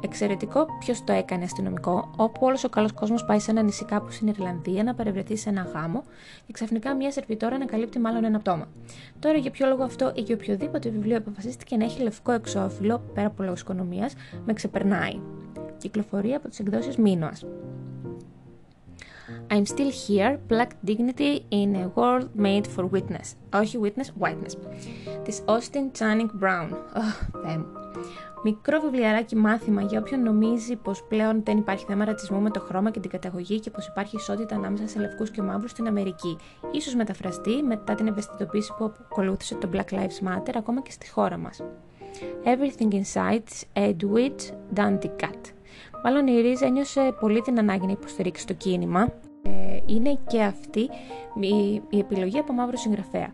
Εξαιρετικό 0.00 0.66
ποιος 0.78 1.04
το 1.04 1.12
έκανε 1.12 1.44
αστυνομικό, 1.44 2.10
όπου 2.16 2.46
όλος 2.46 2.64
ο 2.64 2.68
καλός 2.68 2.92
κόσμος 2.92 3.24
πάει 3.24 3.38
σε 3.38 3.50
ένα 3.50 3.62
νησί 3.62 3.84
κάπου 3.84 4.10
στην 4.10 4.26
Ιρλανδία 4.26 4.82
να 4.82 4.94
παρευρεθεί 4.94 5.36
σε 5.36 5.48
ένα 5.48 5.62
γάμο 5.74 6.02
και 6.46 6.52
ξαφνικά 6.52 6.94
μια 6.94 7.10
σερβιτόρα 7.10 7.54
ανακαλύπτει 7.54 7.98
μάλλον 7.98 8.24
ένα 8.24 8.38
πτώμα. 8.38 8.68
Τώρα 9.18 9.38
για 9.38 9.50
ποιο 9.50 9.66
λόγο 9.66 9.82
αυτό 9.82 10.12
ή 10.14 10.20
για 10.20 10.34
οποιοδήποτε 10.34 10.88
βιβλίο 10.88 11.16
αποφασίστηκε 11.16 11.76
να 11.76 11.84
έχει 11.84 12.02
λευκό 12.02 12.32
εξώφυλλο, 12.32 13.02
πέρα 13.14 13.25
από 13.26 13.42
λόγου 13.42 13.56
οικονομίας, 13.58 14.14
με 14.44 14.52
ξεπερνάει. 14.52 15.20
Κυκλοφορεί 15.78 16.34
από 16.34 16.48
τις 16.48 16.58
εκδόσεις 16.58 16.96
Μίνωα. 16.96 17.32
I'm 19.50 19.64
still 19.64 19.90
here, 19.90 20.38
black 20.48 20.70
dignity 20.86 21.32
in 21.50 21.74
a 21.74 21.88
world 21.96 22.28
made 22.36 22.66
for 22.76 22.84
witness. 22.90 23.34
Όχι 23.54 23.78
witness, 23.82 24.22
whiteness. 24.22 24.54
Της 25.22 25.42
Austin 25.46 25.98
Channing 25.98 26.30
Brown. 26.42 26.70
Oh, 26.94 27.76
Μικρό 28.42 28.80
βιβλιαράκι 28.80 29.36
μάθημα 29.36 29.82
για 29.82 29.98
όποιον 29.98 30.22
νομίζει 30.22 30.76
πως 30.76 31.04
πλέον 31.08 31.42
δεν 31.44 31.58
υπάρχει 31.58 31.84
θέμα 31.84 32.04
ρατσισμού 32.04 32.40
με 32.40 32.50
το 32.50 32.60
χρώμα 32.60 32.90
και 32.90 33.00
την 33.00 33.10
καταγωγή 33.10 33.60
και 33.60 33.70
πως 33.70 33.86
υπάρχει 33.86 34.16
ισότητα 34.16 34.54
ανάμεσα 34.56 34.88
σε 34.88 34.98
λευκούς 34.98 35.30
και 35.30 35.42
μαύρους 35.42 35.70
στην 35.70 35.86
Αμερική. 35.86 36.36
σω 36.80 36.96
μεταφραστεί 36.96 37.62
μετά 37.62 37.94
την 37.94 38.06
ευαισθητοποίηση 38.06 38.72
που 38.78 38.84
ακολούθησε 38.84 39.54
το 39.54 39.68
Black 39.72 39.94
Lives 39.94 40.28
Matter 40.28 40.52
ακόμα 40.56 40.82
και 40.82 40.90
στη 40.90 41.10
χώρα 41.10 41.36
μας. 41.36 41.62
Everything 42.44 42.92
Inside 42.92 43.48
Edwidge 43.72 44.52
Dante 44.76 45.10
Cat. 45.20 45.40
Μάλλον 46.04 46.26
η 46.26 46.40
Ρίζα 46.40 46.66
ένιωσε 46.66 47.16
πολύ 47.20 47.40
την 47.40 47.58
ανάγκη 47.58 47.86
να 47.86 47.92
υποστηρίξει 47.92 48.46
το 48.46 48.52
κίνημα. 48.52 49.12
Ε, 49.42 49.78
είναι 49.86 50.18
και 50.26 50.42
αυτή 50.42 50.90
η, 51.40 51.82
η 51.90 51.98
επιλογή 51.98 52.38
από 52.38 52.52
μαύρο 52.52 52.76
συγγραφέα. 52.76 53.32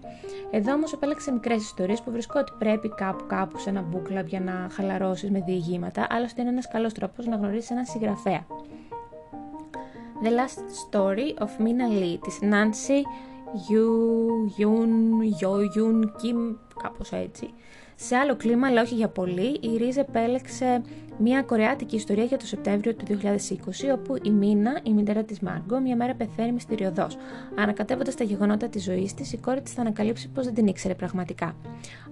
Εδώ 0.50 0.72
όμως 0.72 0.92
επέλεξε 0.92 1.32
μικρές 1.32 1.62
ιστορίες 1.62 2.02
που 2.02 2.10
βρισκώ 2.10 2.38
ότι 2.38 2.52
πρέπει 2.58 2.88
κάπου 2.88 3.26
κάπου 3.26 3.58
σε 3.58 3.70
ένα 3.70 3.84
book 3.92 4.12
club 4.12 4.24
για 4.26 4.40
να 4.40 4.68
χαλαρώσεις 4.70 5.30
με 5.30 5.42
διηγήματα, 5.46 6.06
άλλωστε 6.10 6.40
είναι 6.40 6.50
ένας 6.50 6.68
καλός 6.68 6.92
τρόπος 6.92 7.26
να 7.26 7.36
γνωρίσεις 7.36 7.70
έναν 7.70 7.84
συγγραφέα. 7.84 8.46
The 10.22 10.28
Last 10.28 10.60
Story 10.82 11.42
of 11.42 11.50
Mina 11.64 11.88
Lee 12.00 12.18
της 12.22 12.38
Nancy 12.42 13.02
Yun 14.58 16.04
Kim, 16.04 16.56
κάπως 16.82 17.12
έτσι. 17.12 17.54
Σε 18.06 18.16
άλλο 18.16 18.36
κλίμα, 18.36 18.66
αλλά 18.66 18.80
όχι 18.82 18.94
για 18.94 19.08
πολύ, 19.08 19.58
η 19.60 19.76
Ρίζ 19.76 19.96
επέλεξε 19.96 20.82
Μια 21.18 21.42
κορεάτικη 21.42 21.96
ιστορία 21.96 22.24
για 22.24 22.36
το 22.36 22.46
Σεπτέμβριο 22.46 22.94
του 22.94 23.04
2020, 23.06 23.18
όπου 23.92 24.16
η 24.22 24.30
Μίνα, 24.30 24.80
η 24.82 24.92
μητέρα 24.92 25.24
της 25.24 25.40
Μάργκο, 25.40 25.80
μια 25.80 25.96
μέρα 25.96 26.14
πεθαίνει 26.14 26.52
μυστηριωδώς. 26.52 27.16
Ανακατεύοντας 27.58 28.14
τα 28.14 28.24
γεγονότα 28.24 28.68
της 28.68 28.82
ζωής 28.82 29.14
της, 29.14 29.32
η 29.32 29.36
κόρη 29.36 29.60
της 29.60 29.72
θα 29.72 29.80
ανακαλύψει 29.80 30.28
πως 30.28 30.44
δεν 30.44 30.54
την 30.54 30.66
ήξερε 30.66 30.94
πραγματικά. 30.94 31.56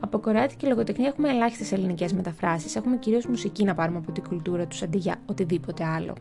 Από 0.00 0.18
κορεάτικη 0.18 0.66
λογοτεχνία 0.66 1.08
έχουμε 1.08 1.28
ελάχιστες 1.28 1.72
ελληνικές 1.72 2.12
μεταφράσεις. 2.12 2.76
Έχουμε 2.76 2.96
κυρίως 2.96 3.26
μουσική 3.26 3.64
να 3.64 3.74
πάρουμε 3.74 3.98
από 3.98 4.12
την 4.12 4.22
κουλτούρα 4.28 4.66
τους 4.66 4.82
αντί 4.82 4.98
για 4.98 5.16
οτιδήποτε 5.26 5.84
άλλο. 5.84 6.14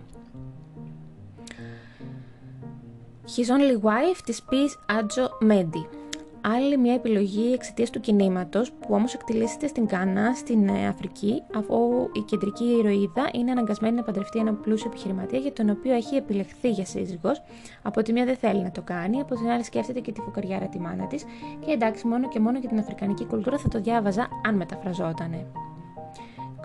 His 3.35 3.49
Only 3.55 3.81
Wife 3.81 4.21
της 4.25 4.43
Peace 4.49 4.95
Adjo 4.97 5.51
Medi 5.51 5.98
άλλη 6.41 6.77
μια 6.77 6.93
επιλογή 6.93 7.53
εξαιτίας 7.53 7.89
του 7.89 7.99
κινήματος, 7.99 8.71
που 8.71 8.87
όμως 8.89 9.13
εκτελήσεται 9.13 9.67
στην 9.67 9.85
Κάνα, 9.85 10.33
στην 10.33 10.67
ε, 10.67 10.87
Αφρική, 10.87 11.43
αφού 11.55 11.75
η 12.13 12.19
κεντρική 12.19 12.63
ηρωίδα 12.63 13.29
είναι 13.33 13.51
αναγκασμένη 13.51 13.95
να 13.95 14.03
παντρευτεί 14.03 14.39
έναν 14.39 14.59
πλούσιο 14.59 14.89
επιχειρηματία 14.89 15.39
για 15.39 15.53
τον 15.53 15.69
οποίο 15.69 15.93
έχει 15.93 16.15
επιλεχθεί 16.15 16.69
για 16.69 16.85
σύζυγος. 16.85 17.41
Από 17.81 18.01
τη 18.01 18.13
μία 18.13 18.25
δεν 18.25 18.35
θέλει 18.35 18.61
να 18.61 18.71
το 18.71 18.81
κάνει, 18.81 19.19
από 19.19 19.35
την 19.35 19.47
άλλη 19.47 19.63
σκέφτεται 19.63 19.99
και 19.99 20.11
τη 20.11 20.21
φουκαριάρα 20.21 20.67
τη 20.67 20.79
μάνα 20.79 21.07
της. 21.07 21.23
Και 21.65 21.71
εντάξει, 21.71 22.07
μόνο 22.07 22.27
και 22.27 22.39
μόνο 22.39 22.59
για 22.59 22.69
την 22.69 22.79
αφρικανική 22.79 23.25
κουλτούρα 23.25 23.57
θα 23.57 23.67
το 23.67 23.79
διάβαζα 23.79 24.27
αν 24.47 24.55
μεταφραζότανε. 24.55 25.45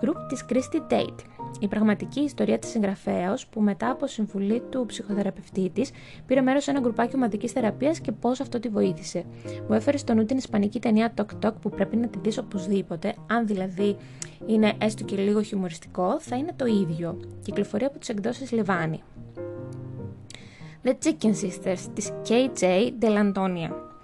Group 0.01 0.17
της 0.29 0.45
Christy 0.49 0.93
Tate. 0.93 1.34
Η 1.59 1.67
πραγματική 1.67 2.19
ιστορία 2.19 2.59
της 2.59 2.69
συγγραφέα 2.69 3.37
που 3.49 3.61
μετά 3.61 3.89
από 3.89 4.07
συμβουλή 4.07 4.61
του 4.69 4.85
ψυχοθεραπευτή 4.85 5.69
της 5.69 5.91
πήρε 6.25 6.41
μέρος 6.41 6.63
σε 6.63 6.71
ένα 6.71 6.79
γκρουπάκι 6.79 7.15
ομαδικής 7.15 7.51
θεραπείας 7.51 7.99
και 7.99 8.11
πώς 8.11 8.39
αυτό 8.39 8.59
τη 8.59 8.67
βοήθησε. 8.69 9.23
Μου 9.67 9.75
έφερε 9.75 9.97
στο 9.97 10.13
νου 10.13 10.25
την 10.25 10.37
ισπανική 10.37 10.79
ταινία 10.79 11.13
Tok 11.17 11.45
Tok 11.45 11.53
που 11.61 11.69
πρέπει 11.69 11.95
να 11.95 12.07
τη 12.07 12.19
δεις 12.19 12.37
οπωσδήποτε, 12.37 13.15
αν 13.27 13.47
δηλαδή 13.47 13.95
είναι 14.45 14.73
έστω 14.77 15.03
και 15.03 15.15
λίγο 15.15 15.41
χιουμοριστικό, 15.41 16.19
θα 16.19 16.35
είναι 16.35 16.53
το 16.55 16.65
ίδιο. 16.65 17.19
Κυκλοφορεί 17.43 17.85
από 17.85 17.99
τις 17.99 18.09
εκδόσεις 18.09 18.51
Λιβάνι. 18.51 19.03
The 20.83 20.93
Chicken 21.03 21.33
Sisters 21.43 21.79
της 21.93 22.11
KJ 22.29 22.91
Delantonia. 23.01 23.94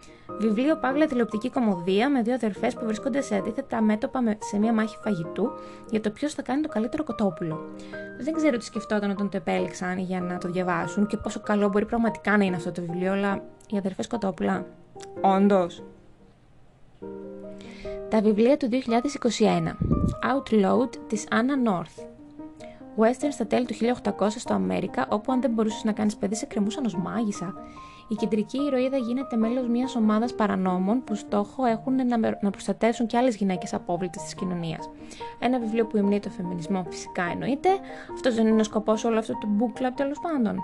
Βιβλίο 0.42 0.76
Παύλα 0.78 1.06
τηλεοπτική 1.06 1.50
κομμωδία 1.50 2.10
με 2.10 2.22
δύο 2.22 2.34
αδερφές 2.34 2.74
που 2.74 2.86
βρίσκονται 2.86 3.22
σε 3.22 3.36
αντίθετα 3.36 3.82
μέτωπα 3.82 4.20
σε 4.40 4.58
μια 4.58 4.74
μάχη 4.74 4.98
φαγητού 5.04 5.52
για 5.90 6.02
το 6.02 6.10
ποιος 6.10 6.34
θα 6.34 6.42
κάνει 6.42 6.62
το 6.62 6.68
καλύτερο 6.68 7.04
κοτόπουλο. 7.04 7.70
Δεν 8.20 8.34
ξέρω 8.34 8.58
τι 8.58 8.64
σκεφτόταν 8.64 9.10
όταν 9.10 9.30
το 9.30 9.38
επέλεξαν 9.38 9.98
για 9.98 10.22
να 10.22 10.38
το 10.38 10.50
διαβάσουν 10.50 11.06
και 11.08 11.18
πόσο 11.18 11.40
καλό 11.40 11.70
μπορεί 11.70 11.86
πραγματικά 11.86 12.38
να 12.38 12.44
είναι 12.44 12.56
αυτό 12.56 12.72
το 12.72 12.82
βιβλίο, 12.82 13.12
αλλά 13.12 13.44
οι 13.70 13.78
αδερφές 13.78 14.08
κοτόπουλα. 14.08 14.66
Όντως. 15.22 15.84
Τα 18.10 18.22
βιβλία 18.22 18.58
του 18.58 18.70
2021. 18.70 19.78
Outload 20.34 20.90
της 21.08 21.28
Anna 21.30 21.70
North. 21.70 22.04
Western 22.98 23.32
στα 23.32 23.48
τέλη 23.48 23.66
του 23.66 23.74
1800 23.74 24.28
στο 24.38 24.54
Αμέρικα, 24.54 25.08
όπου 25.10 25.32
αν 25.32 25.42
δεν 25.42 25.52
μπορούσες 25.52 25.84
να 25.84 25.92
κάνεις 25.92 26.16
παιδί, 26.16 26.36
σε 26.36 26.46
κρεμούσαν 26.46 26.86
ως 26.86 26.96
μάγισσα. 26.96 27.54
Η 28.12 28.16
κεντρική 28.16 28.58
ηρωίδα 28.58 28.98
γίνεται 28.98 29.36
μέλος 29.36 29.68
μιας 29.68 29.96
ομάδας 29.96 30.34
παρανόμων 30.34 31.04
που 31.04 31.16
στόχο 31.16 31.66
έχουν 31.66 31.96
να 32.42 32.50
προστατεύσουν 32.50 33.08
και 33.08 33.18
άλλες 33.18 33.36
γυναίκες 33.36 33.74
απόβλητες 33.74 34.24
της 34.24 34.34
κοινωνίας. 34.34 34.90
Ένα 35.40 35.60
βιβλίο 35.60 35.86
που 35.86 35.98
υμνεί 35.98 36.20
το 36.20 36.30
φεμινισμό, 36.30 36.86
φυσικά 36.90 37.24
εννοείται. 37.24 37.70
Αυτός 38.14 38.36
δεν 38.36 38.48
είναι 38.48 38.62
ο 38.62 38.64
σκοπός 38.64 39.04
όλο 39.04 39.20
αυτό 39.20 39.34
του 39.34 39.48
book 39.60 39.82
club 39.82 39.92
τέλος 39.96 40.20
πάντων. 40.20 40.60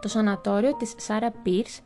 Το 0.00 0.08
σανατόριο 0.08 0.74
της 0.76 0.94
Σάρα 0.96 1.32
Pierce 1.46 1.78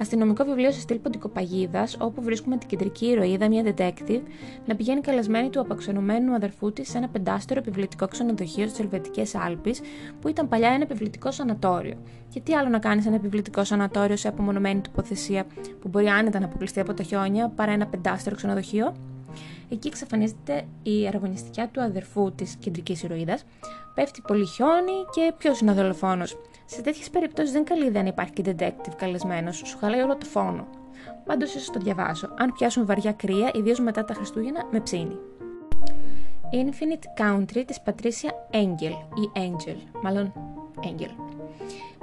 Αστυνομικό 0.00 0.44
βιβλίο 0.44 0.72
σε 0.72 0.80
στυλ 0.80 0.98
ποντικοπαγίδας, 0.98 1.96
όπου 2.00 2.22
βρίσκουμε 2.22 2.56
την 2.56 2.68
κεντρική 2.68 3.06
ηρωίδα, 3.06 3.48
μια 3.48 3.74
detective, 3.76 4.20
να 4.66 4.74
πηγαίνει 4.74 5.00
καλεσμένη 5.00 5.50
του 5.50 5.60
απαξιωμένου 5.60 6.34
αδερφού 6.34 6.72
της 6.72 6.90
σε 6.90 6.98
ένα 6.98 7.08
πεντάστερο 7.08 7.60
επιβλητικό 7.60 8.08
ξενοδοχείο 8.08 8.66
στις 8.66 8.78
Ελβετικές 8.80 9.34
Άλπε, 9.34 9.70
που 10.20 10.28
ήταν 10.28 10.48
παλιά 10.48 10.68
ένα 10.68 10.82
επιβλητικό 10.82 11.30
σανατόριο. 11.30 11.96
Και 12.28 12.40
τι 12.40 12.54
άλλο 12.54 12.68
να 12.68 12.78
κάνεις 12.78 13.06
ένα 13.06 13.14
επιβλητικό 13.14 13.64
σανατόριο 13.64 14.16
σε 14.16 14.28
απομονωμένη 14.28 14.80
τοποθεσία 14.80 15.46
που 15.80 15.88
μπορεί 15.88 16.06
άνετα 16.06 16.38
να 16.38 16.44
αποκλειστεί 16.44 16.80
από 16.80 16.94
τα 16.94 17.02
χιόνια 17.02 17.48
παρά 17.48 17.72
ένα 17.72 17.86
πεντάστερο 17.86 18.36
ξενοδοχείο; 18.36 18.94
Εκεί 19.68 19.88
εξαφανίζεται 19.88 20.64
η 20.82 21.06
αραγωνιστικιά 21.06 21.68
του 21.68 21.80
αδερφού 21.80 22.32
της 22.32 22.56
κεντρικής 22.56 23.02
ηρωίδας, 23.02 23.44
πέφτει 23.94 24.22
πολύ 24.26 24.46
χιόνι 24.46 24.92
και 25.14 25.32
ποιος 25.38 25.60
είναι 25.60 25.70
ο 25.70 25.74
δολοφόνος; 25.74 26.36
Σε 26.66 26.82
τέτοιες 26.82 27.10
περιπτώσεις 27.10 27.52
δεν 27.52 27.64
καλή 27.64 27.86
ιδέα 27.86 28.02
να 28.02 28.08
υπάρχει 28.08 28.32
και 28.32 28.54
detective 28.58 28.94
καλεσμένος, 28.96 29.56
σου 29.56 29.78
χαλάει 29.78 30.00
όλο 30.00 30.16
το 30.16 30.26
φόνο. 30.26 30.66
Πάντως 31.24 31.54
ίσως 31.54 31.70
το 31.70 31.78
διαβάσω. 31.78 32.34
Αν 32.38 32.52
πιάσουν 32.52 32.86
βαριά 32.86 33.12
κρύα, 33.12 33.50
ιδίως 33.54 33.80
μετά 33.80 34.04
τα 34.04 34.14
Χριστούγεννα, 34.14 34.66
με 34.70 34.80
ψήνει. 34.80 35.16
Infinite 36.52 37.22
Country 37.22 37.62
της 37.66 37.80
Patricia 37.84 38.56
Angel 38.56 38.94
ή 39.14 39.30
Angel, 39.34 39.76
μάλλον 40.02 40.32
Angel. 40.82 41.25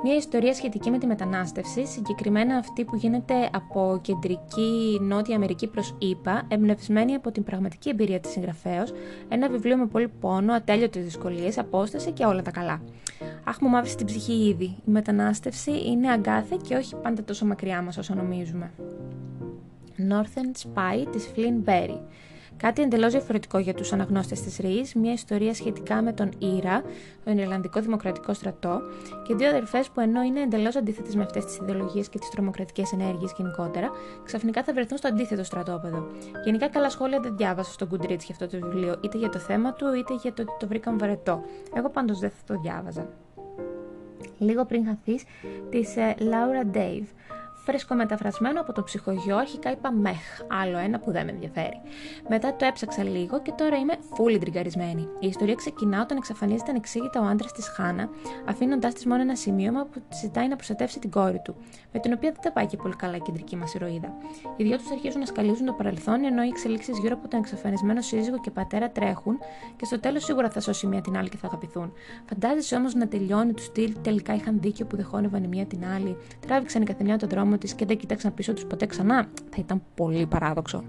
Μια 0.06 0.16
ιστορία 0.16 0.54
σχετική 0.54 0.90
με 0.90 0.98
τη 0.98 1.06
μετανάστευση, 1.06 1.86
συγκεκριμένα 1.86 2.56
αυτή 2.56 2.84
που 2.84 2.96
γίνεται 2.96 3.50
από 3.54 4.00
κεντρική 4.02 5.00
Νότια 5.02 5.36
Αμερική 5.36 5.68
προς 5.68 5.96
ΗΠΑ, 6.00 6.46
εμπνευσμένη 6.48 7.14
από 7.14 7.32
την 7.32 7.44
πραγματική 7.44 7.90
εμπειρία 7.90 8.20
της 8.20 8.32
συγγραφέως, 8.32 8.94
ένα 9.30 9.50
βιβλίο 9.50 9.78
με 9.78 9.86
πολύ 9.86 10.08
πόνο, 10.08 10.54
ατέλειωτες 10.54 11.04
δυσκολίες, 11.04 11.58
απόσταση 11.58 12.12
και 12.12 12.26
όλα 12.26 12.42
τα 12.42 12.52
καλά. 12.52 12.82
Αχ, 13.44 13.62
μου 13.62 13.70
μαύρησε 13.70 13.96
την 13.96 14.06
ψυχή 14.06 14.48
ήδη. 14.48 14.66
Η 14.66 14.92
μετανάστευση 14.92 15.72
είναι 15.86 16.10
αγκάθι 16.10 16.58
και 16.58 16.76
όχι 16.76 16.96
πάντα 16.96 17.24
τόσο 17.24 17.46
μακριά 17.46 17.82
μας 17.82 17.98
όσο 17.98 18.14
νομίζουμε. 18.14 18.72
Northern 19.98 20.68
Spy 20.68 21.08
της 21.12 21.32
Flynn 21.36 21.70
Berry. 21.70 22.00
Κάτι 22.64 22.82
εντελώς 22.82 23.12
διαφορετικό 23.12 23.58
για 23.58 23.74
τους 23.74 23.94
αναγνώστες 23.94 24.42
της 24.42 24.58
ΡΙΗ, 24.58 24.86
μια 24.96 25.14
ιστορία 25.14 25.54
σχετικά 25.54 26.02
με 26.02 26.14
τον 26.14 26.32
Ήρα, 26.40 26.84
τον 27.24 27.38
Ιρλανδικό 27.38 27.82
Δημοκρατικό 27.82 28.34
Στρατό, 28.34 28.82
και 29.28 29.36
δύο 29.36 29.50
αδερφές 29.50 29.90
που 29.90 30.00
ενώ 30.00 30.22
είναι 30.22 30.42
εντελώς 30.42 30.76
αντίθετες 30.76 31.16
με 31.16 31.24
αυτές 31.24 31.46
τις 31.46 31.58
ιδεολογίες 31.58 32.10
και 32.10 32.20
τις 32.20 32.30
τρομοκρατικές 32.30 32.92
ενέργειες 32.92 33.34
γενικότερα, 33.38 33.92
ξαφνικά 34.24 34.64
θα 34.64 34.74
βρεθούν 34.74 34.98
στο 34.98 35.08
αντίθετο 35.08 35.44
στρατόπεδο. 35.44 36.08
Γενικά, 36.46 36.70
καλά 36.70 36.90
σχόλια 36.90 37.20
δεν 37.20 37.38
διάβασα 37.38 37.72
στο 37.72 37.88
Goodreads 37.92 38.24
για 38.26 38.36
αυτό 38.40 38.48
το 38.48 38.60
βιβλίο, 38.60 38.96
είτε 39.02 39.18
για 39.18 39.30
το 39.30 39.40
θέμα 39.40 39.74
του, 39.74 39.94
είτε 39.94 40.14
για 40.14 40.34
το 40.34 40.42
ότι 40.42 40.52
το 40.60 40.68
βρήκαν 40.68 40.98
βαρετό. 40.98 41.44
Εγώ 41.76 41.90
πάντως 41.90 42.20
δεν 42.20 42.30
θα 42.30 42.54
το 42.54 42.62
διάβαζα. 42.62 43.08
Λίγο 44.38 44.66
πριν 44.66 44.86
χαθείς, 44.86 45.24
της 45.70 45.94
Laura 46.18 46.76
Dave 46.76 47.08
φρέσκο 47.66 47.96
μεταφρασμένο 47.96 48.62
από 48.62 48.74
το 48.74 48.84
ψυχογειό, 48.84 49.38
αρχικά 49.38 49.72
είπα 49.72 49.92
μεχ, 49.92 50.42
άλλο 50.48 50.78
ένα 50.78 51.00
που 51.00 51.12
δεν 51.12 51.26
με 51.26 51.32
ενδιαφέρει. 51.32 51.82
Μετά 52.30 52.56
το 52.56 52.66
έψαξα 52.66 53.04
λίγο 53.04 53.42
και 53.42 53.52
τώρα 53.58 53.78
είμαι 53.78 53.94
fully 53.94 54.40
τριγκαρισμένη. 54.40 55.08
Η 55.20 55.28
ιστορία 55.28 55.56
ξεκινά 55.56 56.02
όταν 56.02 56.18
εξαφανίζεται 56.18 56.70
ανεξήγητα 56.70 57.22
ο 57.22 57.26
άντρας 57.26 57.52
της 57.52 57.68
Χάνα, 57.68 58.10
αφήνοντάς 58.46 58.94
της 58.94 59.06
μόνο 59.06 59.22
ένα 59.22 59.36
σημείωμα 59.36 59.84
που 59.86 60.00
τη 60.10 60.16
ζητάει 60.16 60.48
να 60.48 60.56
προστατεύσει 60.56 61.00
την 61.00 61.10
κόρη 61.10 61.42
του, 61.44 61.56
με 61.92 62.00
την 62.00 62.14
οποία 62.14 62.32
δεν 62.32 62.42
τα 62.42 62.52
πάει 62.52 62.66
και 62.66 62.78
πολύ 62.78 62.96
καλά 62.96 63.16
η 63.16 63.20
κεντρική 63.20 63.56
μας 63.56 63.74
ηρωίδα. 63.74 64.14
Οι 64.56 64.64
δυο 64.64 64.78
τους 64.78 64.92
αρχίζουν 64.92 65.20
να 65.20 65.26
σκαλίζουν 65.26 65.66
το 65.66 65.74
παρελθόν, 65.74 66.24
ενώ 66.24 66.44
οι 66.44 66.48
εξελίξεις 66.48 67.00
γύρω 67.00 67.16
από 67.20 67.28
τον 67.28 67.40
εξαφανισμένο 67.40 68.02
σύζυγο 68.02 68.40
και 68.40 68.52
πατέρα 68.52 68.90
τρέχουν 68.90 69.38
και 69.76 69.86
στο 69.86 70.00
τέλος 70.00 70.24
σίγουρα 70.24 70.50
θα 70.50 70.60
σώσει 70.60 70.88
μία 70.88 71.02
την 71.02 71.18
άλλη 71.18 71.30
και 71.30 71.38
θα 71.38 71.48
αγαπηθούν. 71.48 71.94
Φαντάζεσαι 72.26 72.76
όμως 72.76 72.94
να 72.94 73.08
τελειώνει 73.08 73.54
του 73.54 73.64
στυλ 73.64 73.96
τελικά 74.02 74.34
είχαν 74.34 74.60
δίκιο 74.60 74.86
που 74.86 74.96
δεχόνευαν 74.96 75.44
η 75.44 75.48
μία 75.48 75.66
την 75.66 75.86
άλλη, 75.86 76.18
τράβηξαν 76.48 76.82
η 76.82 76.86
καθεμιά 76.86 77.18
τον 77.18 77.30
δρόμο 77.30 77.53
τη 77.58 77.76
και 77.76 77.86
δεν 77.86 77.98
κοίταξαν 77.98 78.34
πίσω 78.34 78.54
τους 78.54 78.66
ποτέ 78.66 78.86
ξανά, 78.86 79.28
θα 79.50 79.58
ήταν 79.58 79.82
πολύ 79.96 80.26
παράδοξο. 80.26 80.84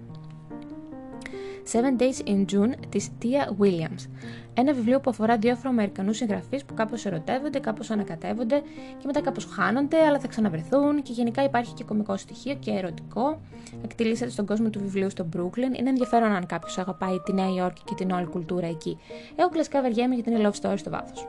Seven 1.73 2.01
Days 2.01 2.29
in 2.29 2.45
June 2.53 2.73
της 2.89 3.11
Tia 3.23 3.63
Williams. 3.63 4.09
Ένα 4.55 4.73
βιβλίο 4.73 5.01
που 5.01 5.11
αφορά 5.11 5.37
δύο 5.37 5.53
Αφροαμερικανούς 5.53 6.17
συγγραφείς 6.17 6.65
που 6.65 6.75
κάπως 6.75 7.07
ερωτεύονται, 7.07 7.59
κάπως 7.59 7.91
ανακατεύονται 7.91 8.63
και 8.99 9.07
μετά 9.07 9.21
κάπως 9.21 9.45
χάνονται, 9.45 10.01
αλλά 10.07 10.19
θα 10.19 10.27
ξαναβρεθούν 10.27 11.03
και 11.03 11.13
γενικά 11.13 11.45
υπάρχει 11.45 11.75
και 11.75 11.85
κομικό 11.85 12.17
στοιχείο 12.17 12.55
και 12.55 12.71
ερωτικό. 12.71 13.41
Εκτελήσεται 13.85 14.31
στον 14.31 14.47
κόσμο 14.47 14.71
του 14.71 14.79
βιβλίου 14.79 15.11
στο 15.11 15.27
Brooklyn. 15.37 15.79
Είναι 15.79 15.89
ενδιαφέρον 15.89 16.33
αν 16.33 16.47
κάποιος 16.47 16.79
αγαπάει 16.79 17.21
τη 17.21 17.33
Νέα 17.33 17.55
Υόρκη 17.57 17.83
και 17.85 17.95
την 17.95 18.11
όλη 18.11 18.27
κουλτούρα 18.27 18.67
εκεί. 18.67 18.99
Εγώ 19.37 19.49
κλασικά 19.49 19.83
βαριέμαι 19.83 20.15
γιατί 20.15 20.31
είναι 20.31 20.51
love 20.51 20.61
story 20.61 20.79
στο 20.79 20.91
βάθος. 20.91 21.27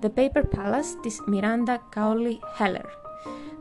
The 0.00 0.08
Paper 0.18 0.42
Palace 0.42 1.00
της 1.02 1.20
Miranda 1.32 1.76
Cowley 1.94 2.38
Heller. 2.58 3.05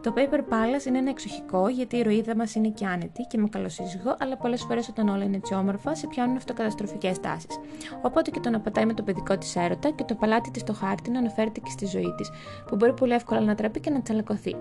Το 0.05 0.13
Paper 0.15 0.39
Palace 0.39 0.85
είναι 0.85 0.97
ένα 0.97 1.09
εξοχικό 1.09 1.69
γιατί 1.69 1.95
η 1.95 1.99
ηρωίδα 1.99 2.35
μας 2.35 2.55
είναι 2.55 2.69
και 2.69 2.85
άνετη 2.85 3.25
και 3.29 3.37
με 3.37 3.47
καλό 3.47 3.69
σύζυγο, 3.69 4.15
αλλά 4.19 4.37
πολλές 4.37 4.61
φορές 4.61 4.89
όταν 4.89 5.07
όλα 5.09 5.23
είναι 5.23 5.35
έτσι 5.35 5.53
όμορφα, 5.53 5.95
σε 5.95 6.07
πιάνουν 6.07 6.35
αυτοκαταστροφικές 6.35 7.19
τάσεις. 7.19 7.59
Οπότε 8.01 8.31
και 8.31 8.39
το 8.39 8.49
να 8.49 8.59
πατάει 8.59 8.85
με 8.85 8.93
το 8.93 9.03
παιδικό 9.03 9.37
της 9.37 9.55
έρωτα 9.55 9.91
και 9.91 10.03
το 10.03 10.15
παλάτι 10.15 10.51
της 10.51 10.61
στο 10.61 10.73
χάρτη 10.73 11.09
να 11.09 11.19
αναφέρεται 11.19 11.59
και 11.59 11.69
στη 11.69 11.85
ζωή 11.85 12.13
της, 12.17 12.29
που 12.67 12.75
μπορεί 12.75 12.93
πολύ 12.93 13.13
εύκολα 13.13 13.41
να 13.41 13.55
τραπεί 13.55 13.79
και 13.79 13.89
να 13.89 14.01
τσαλακωθεί. 14.01 14.55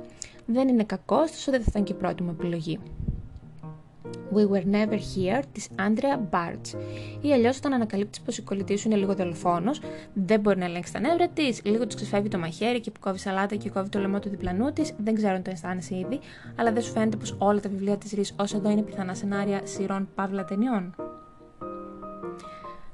Δεν 0.46 0.68
είναι 0.68 0.84
κακό, 0.84 1.16
ωστόσο 1.16 1.50
δεν 1.50 1.60
θα 1.60 1.66
ήταν 1.68 1.84
και 1.84 1.92
η 1.92 1.96
πρώτη 1.96 2.22
μου 2.22 2.30
επιλογή. 2.30 2.80
We 4.34 4.48
Were 4.50 4.64
Never 4.74 4.98
Here 4.98 5.42
της 5.52 5.68
Άντρεα 5.78 6.16
Μπάρτς. 6.30 6.76
Ή 7.20 7.32
αλλιώς 7.32 7.56
όταν 7.56 7.72
ανακαλύπτεις 7.72 8.20
πως 8.20 8.38
η 8.38 8.42
κολλητή 8.42 8.76
σου 8.76 8.88
είναι 8.88 8.96
λίγο 8.96 9.14
δολοφόνος, 9.14 9.80
δεν 10.14 10.40
μπορεί 10.40 10.58
να 10.58 10.64
ελέγξει 10.64 10.92
τα 10.92 11.00
νεύρα 11.00 11.28
της, 11.28 11.60
λίγο 11.64 11.86
της 11.86 11.94
ξεφεύγει 11.94 12.28
το 12.28 12.38
μαχαίρι 12.38 12.80
και 12.80 12.90
που 12.90 13.00
κόβει 13.00 13.18
σαλάτα 13.18 13.56
και 13.56 13.70
κόβει 13.70 13.88
το 13.88 13.98
λαιμό 13.98 14.18
του 14.18 14.28
διπλανού 14.28 14.72
της, 14.72 14.92
δεν 14.98 15.14
ξέρω 15.14 15.34
αν 15.34 15.42
το 15.42 15.50
αισθάνεσαι 15.50 15.96
ήδη, 15.96 16.18
αλλά 16.56 16.72
δεν 16.72 16.82
σου 16.82 16.92
φαίνεται 16.92 17.16
πως 17.16 17.36
όλα 17.38 17.60
τα 17.60 17.68
βιβλία 17.68 17.96
της 17.96 18.12
Ρης 18.12 18.34
ως 18.38 18.54
εδώ 18.54 18.70
είναι 18.70 18.82
πιθανά 18.82 19.14
σενάρια 19.14 19.60
σειρών 19.64 20.08
παύλα 20.14 20.44
ταινιών. 20.44 20.94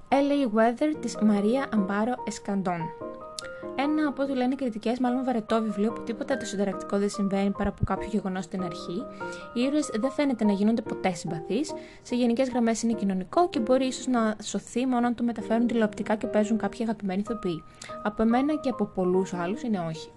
LA 0.09 0.57
Weather 0.57 0.97
της 1.01 1.17
Μαρία 1.23 1.67
Αμπάρο 1.73 2.15
Εσκαντών. 2.27 2.81
Ένα 3.77 4.09
από 4.09 4.23
ό,τι 4.23 4.33
λένε 4.33 4.55
κριτικές, 4.55 4.99
μάλλον 4.99 5.25
βαρετό 5.25 5.63
βιβλίο 5.63 5.93
που 5.93 6.03
τίποτα 6.03 6.37
το 6.37 6.45
συνταρακτικό 6.45 6.99
δεν 6.99 7.09
συμβαίνει 7.09 7.51
παρά 7.51 7.69
από 7.69 7.85
κάποιο 7.85 8.09
γεγονός 8.09 8.45
στην 8.45 8.63
αρχή. 8.63 9.05
Οι 9.55 9.61
ήρωες 9.61 9.91
δεν 10.01 10.11
φαίνεται 10.11 10.45
να 10.45 10.53
γίνονται 10.53 10.83
ποτέ 10.83 11.13
συμπαθείς. 11.13 11.73
Σε 12.03 12.15
γενικές 12.15 12.49
γραμμές 12.49 12.83
είναι 12.83 12.93
κοινωνικό 12.93 13.49
και 13.49 13.61
μπορεί 13.61 13.87
ίσως 13.87 14.07
να 14.07 14.37
σωθεί 14.43 14.87
μόνο 14.87 15.07
αν 15.07 15.15
το 15.15 15.23
μεταφέρουν 15.23 15.67
τηλεοπτικά 15.67 16.15
και 16.15 16.27
παίζουν 16.27 16.59
κάποιοι 16.59 16.83
αγαπημένοι 16.83 17.21
ηθοποιοί. 17.21 17.63
Από 18.03 18.23
εμένα 18.23 18.55
και 18.55 18.69
από 18.69 18.85
πολλούς 18.85 19.35
άλλους 19.35 19.63
είναι 19.63 19.79
όχι. 19.79 20.11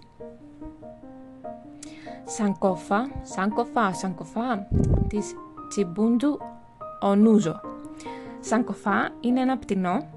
Σανκόφα, 2.24 3.10
Σανκοφά, 3.22 3.92
Σανκοφά, 3.92 4.66
της 5.08 5.34
Τσιμπούντου 5.68 6.38
Ονούζο. 7.00 7.60
Σανκοφά 8.40 9.10
είναι 9.20 9.40
ένα 9.40 9.58
πτηνό 9.58 10.13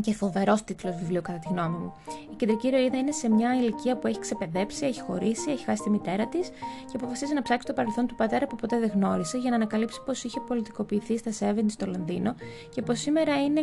και 0.00 0.14
φοβερό 0.14 0.58
τίτλος 0.64 0.96
βιβλίου, 0.96 1.22
κατά 1.22 1.38
τη 1.38 1.48
γνώμη 1.50 1.76
μου. 1.76 1.92
Η 2.32 2.34
κεντρική 2.36 2.66
ηρωίδα 2.66 2.98
είναι 2.98 3.12
σε 3.12 3.30
μια 3.30 3.54
ηλικία 3.54 3.96
που 3.96 4.06
έχει 4.06 4.18
ξεπεδέψει, 4.18 4.86
έχει 4.86 5.00
χωρίσει, 5.00 5.50
έχει 5.50 5.64
χάσει 5.64 5.82
τη 5.82 5.90
μητέρα 5.90 6.26
της 6.26 6.48
και 6.90 6.96
αποφασίζει 6.96 7.34
να 7.34 7.42
ψάξει 7.42 7.66
το 7.66 7.72
παρελθόν 7.72 8.06
του 8.06 8.14
πατέρα 8.14 8.46
που 8.46 8.56
ποτέ 8.56 8.78
δεν 8.78 8.90
γνώρισε 8.94 9.38
για 9.38 9.50
να 9.50 9.56
ανακαλύψει 9.56 10.00
πω 10.04 10.12
είχε 10.12 10.40
πολιτικοποιηθεί 10.40 11.18
στα 11.18 11.52
70 11.54 11.58
στο 11.66 11.86
Λονδίνο 11.86 12.34
και 12.74 12.82
πως 12.82 12.98
σήμερα 12.98 13.42
είναι, 13.42 13.62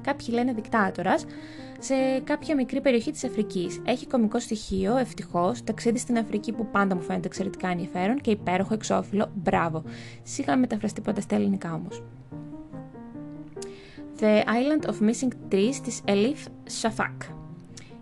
κάποιοι 0.00 0.26
λένε, 0.30 0.52
δικτάτορας 0.52 1.24
σε 1.78 1.94
κάποια 2.24 2.54
μικρή 2.54 2.80
περιοχή 2.80 3.10
της 3.10 3.24
Αφρικής. 3.24 3.80
Έχει 3.84 4.06
κομικό 4.06 4.38
στοιχείο, 4.38 4.96
ευτυχώς, 4.96 5.64
ταξίδι 5.64 5.98
στην 5.98 6.18
Αφρική 6.18 6.52
που 6.52 6.66
πάντα 6.66 6.94
μου 6.94 7.02
φαίνεται 7.02 7.26
εξαιρετικά 7.26 7.68
ενδιαφέρον 7.68 8.20
και 8.20 8.30
υπέροχο 8.30 8.74
εξώφυλλο, 8.74 9.30
μπράβο. 9.34 9.82
Σίγα 10.22 10.56
μεταφραστεί 10.56 11.00
ποτέ 11.00 11.20
στα 11.20 11.34
ελληνικά 11.34 11.74
όμως. 11.74 12.02
The 14.20 14.44
Island 14.44 14.88
of 14.90 15.08
Missing 15.08 15.32
Trees 15.50 15.74
της 15.82 16.02
Elif 16.06 16.48
Shafak. 16.82 17.36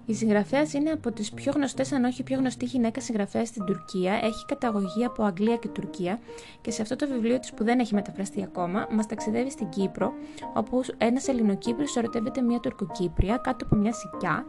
Η 0.06 0.14
συγγραφέας 0.14 0.72
είναι 0.72 0.90
από 0.90 1.12
τις 1.12 1.32
πιο 1.32 1.52
γνωστές, 1.54 1.92
αν 1.92 2.04
όχι 2.04 2.22
πιο 2.22 2.38
γνωστή 2.38 2.64
γυναίκα 2.64 3.00
συγγραφέας 3.00 3.48
στην 3.48 3.64
Τουρκία. 3.64 4.12
Έχει 4.12 4.44
καταγωγή 4.46 5.04
από 5.04 5.22
Αγγλία 5.22 5.56
και 5.56 5.68
Τουρκία 5.68 6.18
και 6.60 6.70
σε 6.70 6.82
αυτό 6.82 6.96
το 6.96 7.06
βιβλίο 7.06 7.38
της 7.38 7.52
που 7.52 7.64
δεν 7.64 7.78
έχει 7.78 7.94
μεταφραστεί 7.94 8.42
ακόμα, 8.42 8.86
μας 8.90 9.06
ταξιδεύει 9.06 9.50
στην 9.50 9.68
Κύπρο, 9.68 10.12
όπου 10.54 10.80
ένας 10.98 11.28
Ελληνοκύπριος 11.28 11.96
ερωτεύεται 11.96 12.40
μια 12.40 12.60
Τουρκοκύπρια 12.60 13.36
κάτω 13.36 13.64
από 13.64 13.76
μια 13.76 13.92
σικιά. 13.92 14.44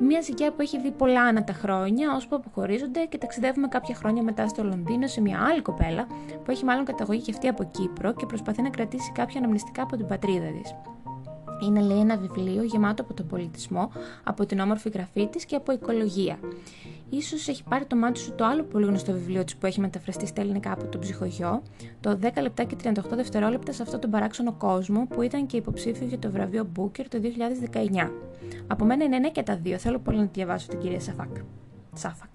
Μια 0.00 0.22
σικιά 0.22 0.52
που 0.52 0.62
έχει 0.62 0.80
δει 0.80 0.90
πολλά 0.90 1.22
ανά 1.22 1.44
τα 1.44 1.52
χρόνια, 1.52 2.14
ώσπου 2.14 2.36
αποχωρίζονται 2.36 3.04
και 3.04 3.18
ταξιδεύουμε 3.18 3.68
κάποια 3.68 3.94
χρόνια 3.94 4.22
μετά 4.22 4.48
στο 4.48 4.64
Λονδίνο 4.64 5.06
σε 5.06 5.20
μια 5.20 5.40
άλλη 5.50 5.62
κοπέλα, 5.62 6.06
που 6.44 6.50
έχει 6.50 6.64
μάλλον 6.64 6.84
καταγωγή 6.84 7.20
και 7.20 7.30
αυτή 7.30 7.48
από 7.48 7.64
Κύπρο 7.64 8.14
και 8.14 8.26
προσπαθεί 8.26 8.62
να 8.62 8.70
κρατήσει 8.70 9.12
κάποια 9.12 9.38
αναμνηστικά 9.38 9.82
από 9.82 9.96
την 9.96 10.06
πατρίδα 10.06 10.46
της. 10.62 10.74
Είναι 11.62 11.80
λέει 11.80 11.98
ένα 11.98 12.16
βιβλίο 12.16 12.62
γεμάτο 12.62 13.02
από 13.02 13.14
τον 13.14 13.26
πολιτισμό, 13.26 13.90
από 14.24 14.46
την 14.46 14.60
όμορφη 14.60 14.88
γραφή 14.88 15.26
της 15.26 15.44
και 15.44 15.56
από 15.56 15.72
οικολογία. 15.72 16.38
Ίσως 17.10 17.48
έχει 17.48 17.64
πάρει 17.64 17.84
το 17.84 17.96
μάτι 17.96 18.18
σου 18.18 18.32
το 18.34 18.44
άλλο 18.44 18.62
πολύ 18.62 18.86
γνωστό 18.86 19.12
βιβλίο 19.12 19.44
της 19.44 19.56
που 19.56 19.66
έχει 19.66 19.80
μεταφραστεί 19.80 20.26
στα 20.26 20.40
ελληνικά 20.40 20.72
από 20.72 20.86
τον 20.86 21.00
ψυχογειό, 21.00 21.62
το 22.00 22.18
10 22.22 22.28
λεπτά 22.42 22.64
και 22.64 22.76
38 22.82 22.90
δευτερόλεπτα 23.14 23.72
σε 23.72 23.82
αυτόν 23.82 24.00
τον 24.00 24.10
παράξενο 24.10 24.52
κόσμο 24.52 25.06
που 25.06 25.22
ήταν 25.22 25.46
και 25.46 25.56
υποψήφιο 25.56 26.06
για 26.06 26.18
το 26.18 26.30
βραβείο 26.30 26.68
Booker 26.78 27.04
το 27.08 27.20
2019. 27.72 28.10
Από 28.66 28.84
μένα 28.84 29.04
είναι 29.04 29.18
ναι 29.18 29.30
και 29.30 29.42
τα 29.42 29.56
δύο, 29.56 29.78
θέλω 29.78 29.98
πολύ 29.98 30.18
να 30.18 30.24
τη 30.24 30.30
διαβάσω 30.32 30.68
την 30.68 30.78
κυρία 30.78 31.00
Σαφάκ. 31.00 31.36
Σάφακ. 31.92 32.28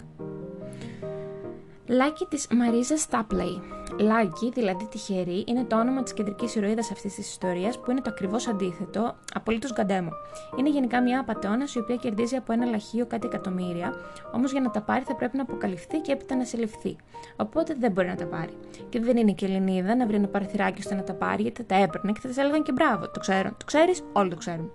Λάκι 1.87 2.25
της 2.29 2.47
Μαρίζας 2.51 3.01
Στάπλεϊ. 3.01 3.72
Λάκι, 3.99 4.51
δηλαδή 4.53 4.87
τυχερή, 4.87 5.43
είναι 5.47 5.63
το 5.63 5.79
όνομα 5.79 6.03
της 6.03 6.13
κεντρικής 6.13 6.55
ηρωίδας 6.55 6.91
αυτής 6.91 7.13
της 7.13 7.29
ιστορίας 7.29 7.79
που 7.79 7.91
είναι 7.91 8.01
το 8.01 8.09
ακριβώς 8.09 8.47
αντίθετο, 8.47 9.15
απολύτως 9.33 9.73
γκαντέμο. 9.73 10.11
Είναι 10.59 10.69
γενικά 10.69 11.01
μια 11.01 11.19
απαταιώνας 11.19 11.75
η 11.75 11.79
οποία 11.79 11.95
κερδίζει 11.95 12.35
από 12.35 12.53
ένα 12.53 12.65
λαχείο 12.65 13.05
κάτι 13.05 13.27
εκατομμύρια, 13.27 13.93
όμως 14.31 14.51
για 14.51 14.61
να 14.61 14.69
τα 14.69 14.81
πάρει 14.81 15.03
θα 15.03 15.15
πρέπει 15.15 15.37
να 15.37 15.43
αποκαλυφθεί 15.43 15.97
και 15.97 16.11
έπειτα 16.11 16.35
να 16.35 16.45
συλληφθεί. 16.45 16.95
Οπότε 17.35 17.75
δεν 17.79 17.91
μπορεί 17.91 18.07
να 18.07 18.15
τα 18.15 18.25
πάρει. 18.25 18.53
Και 18.89 18.99
δεν 18.99 19.17
είναι 19.17 19.31
και 19.31 19.45
Ελληνίδα 19.45 19.95
να 19.95 20.05
βρει 20.05 20.15
ένα 20.15 20.27
παραθυράκι 20.27 20.79
ώστε 20.79 20.95
να 20.95 21.03
τα 21.03 21.13
πάρει, 21.13 21.41
γιατί 21.41 21.61
θα 21.61 21.67
τα 21.67 21.75
έπαιρνε 21.75 22.11
και 22.11 22.19
θα 22.19 22.29
τη 22.29 22.41
έλεγαν 22.41 22.63
και 22.63 22.71
μπράβο. 22.71 23.09
Το 23.09 23.19
ξέρω. 23.19 23.49
Το 23.57 23.65
ξέρεις, 23.65 24.03
όλοι 24.13 24.29
το 24.29 24.35
ξέρουν. 24.35 24.71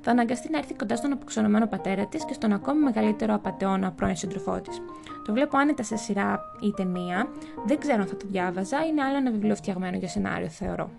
Θα 0.00 0.10
αναγκαστεί 0.10 0.50
να 0.50 0.58
έρθει 0.58 0.74
κοντά 0.74 0.96
στον 0.96 1.12
αποξενωμένο 1.12 1.66
πατέρα 1.66 2.06
της 2.06 2.24
και 2.24 2.32
στον 2.32 2.52
ακόμη 2.52 2.82
μεγαλύτερο 2.82 3.34
απαταιώνα 3.34 3.92
πρώην 3.92 4.16
σύντροφό 4.16 4.60
της. 4.60 4.80
Το 5.26 5.32
βλέπω 5.32 5.56
άνετα 5.56 5.82
σε 5.82 5.96
σειρά 5.96 6.40
ή 6.60 6.70
ταινία. 6.70 7.28
Δεν 7.66 7.78
ξέρω 7.78 8.00
αν 8.02 8.08
θα 8.08 8.16
το 8.16 8.26
διάβαζα. 8.28 8.84
Είναι 8.86 9.02
άλλο 9.02 9.16
ένα 9.16 9.30
βιβλίο 9.30 9.54
φτιαγμένο 9.54 9.96
για 9.96 10.08
σενάριο, 10.08 10.48
θεωρώ. 10.48 10.90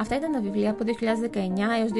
Αυτά 0.00 0.16
ήταν 0.16 0.32
τα 0.32 0.40
βιβλία 0.40 0.70
από 0.70 0.84
2019 0.84 0.88
έως 1.78 1.90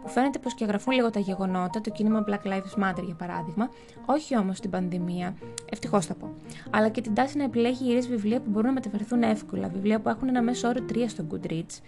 που 0.01 0.09
φαίνεται 0.09 0.39
πως 0.39 0.53
και 0.53 0.65
γραφούν 0.65 0.93
λίγο 0.93 1.09
τα 1.09 1.19
γεγονότα, 1.19 1.81
το 1.81 1.89
κίνημα 1.89 2.23
Black 2.27 2.47
Lives 2.47 2.83
Matter 2.83 3.03
για 3.03 3.15
παράδειγμα, 3.15 3.69
όχι 4.05 4.37
όμως 4.37 4.59
την 4.59 4.69
πανδημία, 4.69 5.35
ευτυχώς 5.71 6.05
θα 6.05 6.13
πω, 6.13 6.33
αλλά 6.69 6.89
και 6.89 7.01
την 7.01 7.13
τάση 7.13 7.37
να 7.37 7.43
επιλέγει 7.43 7.83
γυρίες 7.83 8.07
βιβλία 8.07 8.39
που 8.39 8.49
μπορούν 8.49 8.67
να 8.67 8.73
μεταφερθούν 8.73 9.23
εύκολα, 9.23 9.67
βιβλία 9.67 9.99
που 9.99 10.09
έχουν 10.09 10.27
ένα 10.27 10.41
μέσο 10.41 10.67
όρο 10.67 10.85
3 10.89 10.95
στο 11.07 11.25
Goodreads. 11.31 11.79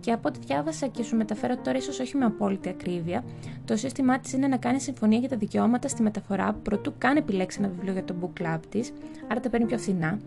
Και 0.00 0.12
από 0.12 0.28
ό,τι 0.28 0.38
διάβασα 0.46 0.86
και 0.86 1.02
σου 1.02 1.16
μεταφέρω 1.16 1.56
τώρα, 1.56 1.78
ίσως 1.78 2.00
όχι 2.00 2.16
με 2.16 2.24
απόλυτη 2.24 2.68
ακρίβεια, 2.68 3.24
το 3.64 3.76
σύστημά 3.76 4.18
της 4.18 4.32
είναι 4.32 4.46
να 4.46 4.56
κάνει 4.56 4.80
συμφωνία 4.80 5.18
για 5.18 5.28
τα 5.28 5.36
δικαιώματα 5.36 5.88
στη 5.88 6.02
μεταφορά 6.02 6.52
προτού 6.52 6.92
καν 6.98 7.16
επιλέξει 7.16 7.58
ένα 7.60 7.68
βιβλίο 7.68 7.92
για 7.92 8.04
το 8.04 8.14
book 8.20 8.42
club 8.42 8.58
της, 8.68 8.92
άρα 9.28 9.40
τα 9.40 9.48
παίρνει 9.48 9.66
πιο 9.66 9.78
φθηνά. 9.78 10.18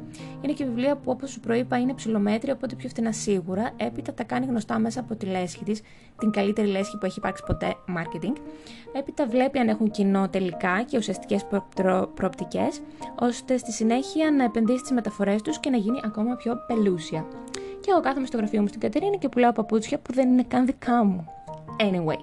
Είναι 0.42 0.54
και 0.54 0.66
βιβλία 0.66 0.96
που 0.96 1.12
όπως 1.12 1.30
σου 1.30 1.40
προείπα 1.40 1.80
είναι 1.80 1.94
ψηλομέτρια, 1.94 2.54
οπότε 2.54 2.76
πιο 2.76 2.90
φθηνά 2.90 3.12
σίγουρα, 3.12 3.72
έπειτα 3.78 4.14
τα 4.14 4.24
κάνει 4.24 4.46
γνωστά 4.46 4.80
μέσα 4.80 5.00
από 5.00 5.16
τη 5.16 5.26
λέσχη 5.26 5.64
της, 5.64 5.82
την 6.20 6.32
καλύτερη 6.32 6.68
λέσχη 6.68 6.98
που 6.98 7.06
έχει 7.06 7.18
υπάρξει 7.18 7.33
ποτέ 7.42 7.76
marketing. 7.98 8.34
Έπειτα 8.94 9.28
βλέπει 9.28 9.60
αν 9.60 9.68
έχουν 9.68 9.92
κοινό 9.92 10.30
τελικά 10.30 10.84
και 10.84 10.98
ουσιαστικές 10.98 11.46
προοπτικές, 12.14 12.82
ώστε 13.20 13.58
στη 13.58 13.72
συνέχεια 13.72 14.32
να 14.32 14.44
επενδύσει 14.44 14.84
τι 14.84 14.94
μεταφορές 14.94 15.42
τους 15.42 15.60
και 15.60 15.70
να 15.70 15.78
γίνει 15.78 16.00
ακόμα 16.04 16.36
πιο 16.36 16.56
πελούσια. 16.68 17.26
Και 17.54 17.90
εγώ 17.92 18.00
κάθομαι 18.00 18.26
στο 18.26 18.38
γραφείο 18.38 18.62
μου 18.62 18.68
στην 18.68 18.80
Κατερίνα 18.80 19.16
και 19.16 19.30
πουλάω 19.30 19.52
παπούτσια 19.52 20.00
που 20.00 20.14
δεν 20.14 20.32
είναι 20.32 20.44
καν 20.44 20.66
δικά 20.66 21.04
μου. 21.04 21.26
Anyway, 21.80 22.20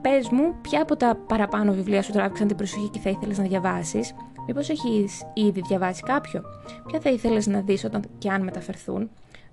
πες 0.00 0.28
μου, 0.28 0.54
ποια 0.60 0.82
από 0.82 0.96
τα 0.96 1.18
παραπάνω 1.26 1.72
βιβλία 1.72 2.02
σου 2.02 2.12
τράβηξαν 2.12 2.46
την 2.46 2.56
προσοχή 2.56 2.88
και 2.88 2.98
θα 2.98 3.10
ήθελες 3.10 3.38
να 3.38 3.44
διαβάσεις, 3.44 4.14
Μήπως 4.46 4.68
έχεις 4.68 5.22
ήδη 5.34 5.60
διαβάσει 5.60 6.02
κάποιο, 6.02 6.42
ποια 6.86 7.00
θα 7.00 7.10
ήθελες 7.10 7.46
να 7.46 7.60
δεις 7.60 7.84
όταν 7.84 8.04
και 8.18 8.30
αν 8.30 8.42
μεταφερθούν, 8.42 9.10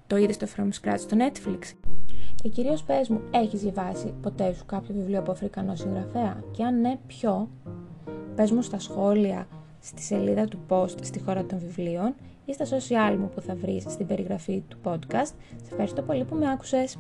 το 0.08 0.18
είδες 0.18 0.36
στο 0.36 0.48
From 0.56 0.68
Scratch 0.68 1.00
στο 1.00 1.18
Netflix; 1.18 1.60
Και 2.42 2.50
κυρίως 2.50 2.84
πες 2.84 3.10
μου, 3.10 3.22
έχεις 3.32 3.62
διαβάσει 3.62 4.14
ποτέ 4.22 4.54
σου 4.54 4.66
κάποιο 4.66 4.94
βιβλίο 4.94 5.20
από 5.20 5.32
Αφρικανό 5.32 5.76
συγγραφέα, 5.76 6.44
και 6.52 6.64
αν 6.64 6.82
ναι, 6.82 6.98
ποιο; 7.08 7.50
Πες 8.36 8.52
μου 8.52 8.62
στα 8.62 8.80
σχόλια 8.80 9.48
στη 9.80 10.02
σελίδα 10.02 10.46
του 10.46 10.60
post 10.70 10.96
στη 11.02 11.20
χώρα 11.20 11.46
των 11.46 11.60
βιβλίων 11.60 12.16
ή 12.46 12.54
στα 12.54 12.66
social 12.66 13.18
μου 13.20 13.30
που 13.36 13.42
θα 13.42 13.56
βρεις 13.56 13.84
στην 13.88 14.08
περιγραφή 14.08 14.64
του 14.68 14.78
podcast. 14.84 15.32
Σε 15.56 15.70
ευχαριστώ 15.70 16.02
πολύ 16.02 16.24
που 16.24 16.36
με 16.36 16.52
άκουσες. 16.52 16.98